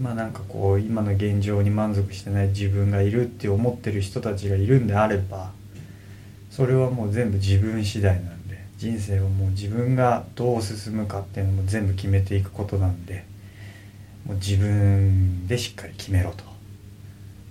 [0.00, 5.52] まあなんかこう今の現状に満足してない自分がいるって思ってる人たちがいるんであれば
[6.50, 8.33] それはもう全部自分次第な
[8.78, 13.24] 人生をもう自分がどう進むかっていうのも全部決めていくことなんで
[14.26, 16.44] もう自分でしっかり決めろと。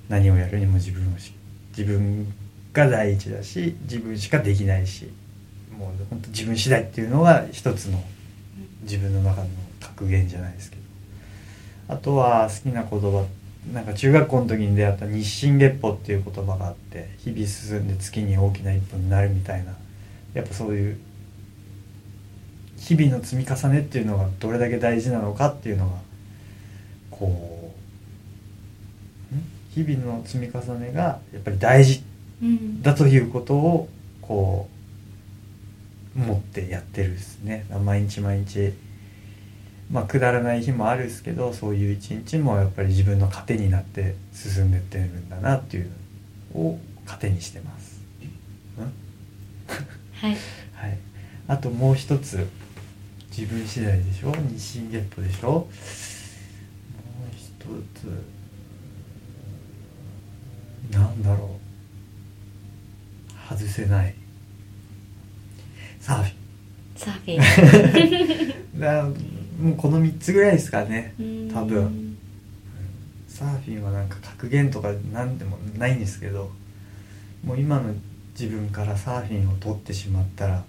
[0.09, 1.33] 何をやるにも自分をし
[1.75, 2.31] 自分
[2.73, 5.09] が第一だし自分しかできないし
[5.71, 8.03] もう本当自分次第っていうのが一つの
[8.81, 9.47] 自分の中の
[9.79, 10.83] 格言じゃないですけど。
[11.87, 13.25] あとは好きな言葉
[13.73, 19.73] なんか中学校の時に出会った日進月歩っていう言葉があって日々進んで月に大きな一歩になるみたいな
[20.33, 20.97] やっぱそういう
[22.85, 25.93] 日々の積み重ねっていうのがどれだけ大事なのかっていうのが
[27.11, 27.73] こ
[29.31, 29.85] うん？
[29.85, 32.03] 日々の積み重ねがやっぱり大事
[32.41, 32.81] うん。
[32.81, 33.87] だということを
[34.21, 34.67] こ
[36.15, 37.65] う持ってやってるですね。
[37.85, 38.73] 毎日毎日
[39.91, 45.89] まあくだらない日もあるんですけどそういう一日もやっぱり自分の糧になって進んでってるんだなっていう
[46.53, 48.01] のを糧にしてます、
[48.77, 48.83] うん？
[48.83, 50.37] はい。
[50.75, 50.97] はい、
[51.47, 52.47] あともう一つ
[53.35, 54.31] 自分次第でしょ？
[54.31, 55.49] 日進月歩でしょ？
[55.49, 55.69] もう
[57.35, 57.49] 一
[57.99, 58.05] つ。
[60.95, 61.57] なんだろ
[63.49, 63.53] う。
[63.55, 64.13] 外せない。
[65.99, 66.31] サーフ
[66.95, 68.79] サーフィィン。
[68.79, 71.13] だもうこの3つぐらいですかね。
[71.19, 72.15] ン多分。
[73.27, 76.51] サーフィンはなんか格言とかなんでもないんですけど
[77.43, 77.91] もう今の
[78.39, 80.63] 自分からサーフィンを取ってしまったら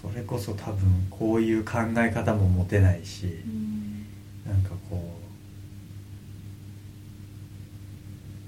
[0.00, 4.06] それこそ多分こういう考え方も持てないしうん。
[4.50, 5.18] なんかこ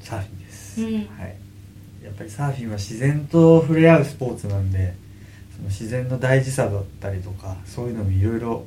[0.00, 0.94] うサーフィンです、うん。
[0.94, 1.36] はい。
[2.02, 4.94] やっぱりサーフィンは自然と触れ合うスポーツなんで
[5.56, 8.66] その自然の大事さだったりとかそういうのもいろいろ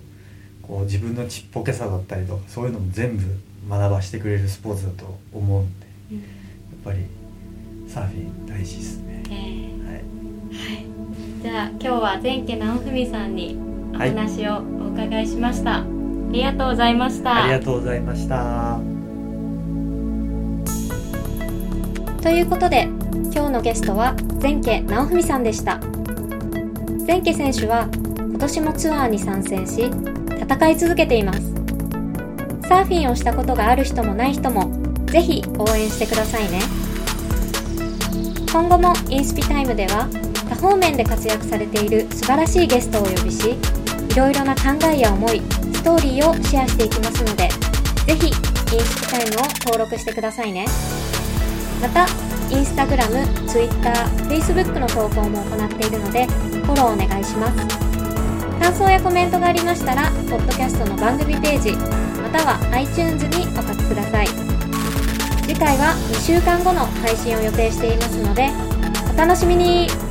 [0.61, 3.25] こう自分のちっぽけさだったりとかそういうのも全部
[3.69, 6.17] 学ばしてくれるスポーツだと思うんでうん。
[6.17, 6.25] やっ
[6.84, 7.05] ぱり
[7.88, 9.23] サーフィン大事ですね。
[9.27, 9.95] えーはい。
[9.95, 9.99] は
[10.79, 10.82] い、
[11.44, 13.58] じゃあ今日は前家直文さんに
[13.94, 14.16] おはい。
[14.16, 15.86] 話をお伺いしました、あ
[16.32, 17.44] りがとうございました。
[17.44, 18.80] ありがとうございました。
[22.22, 22.84] ということで
[23.34, 25.82] 今日のゲストは前家直文さんでした。
[27.06, 29.91] 前家選手は今年もツアーに参戦し
[30.39, 31.41] 戦い続けています。
[32.70, 34.72] サーフィンをしたことがある人もない人も
[35.08, 36.62] ぜひ応援してくださいね。
[38.50, 40.08] 今後もインスピタイムでは
[40.50, 44.62] 多方面で活躍されている素晴らしいゲストをお呼びしいろいろな考
[44.94, 45.41] えや思い
[45.74, 47.50] ストーリーをシェアしていきますので
[48.06, 50.66] ぜひインスピタイムを登録してくださいね。
[51.82, 52.08] また
[52.50, 57.84] インスタグラム、ツイッター、フェイスブックの投稿も行っているのでフォローお願いします。
[58.60, 61.74] 感想やコメントがありましたらポッドキャストの番組ページ
[62.22, 64.28] または iTunes にお書きください。
[65.44, 68.50] 次回は2週間後の配信を予定していますので
[69.14, 70.03] お楽しみに。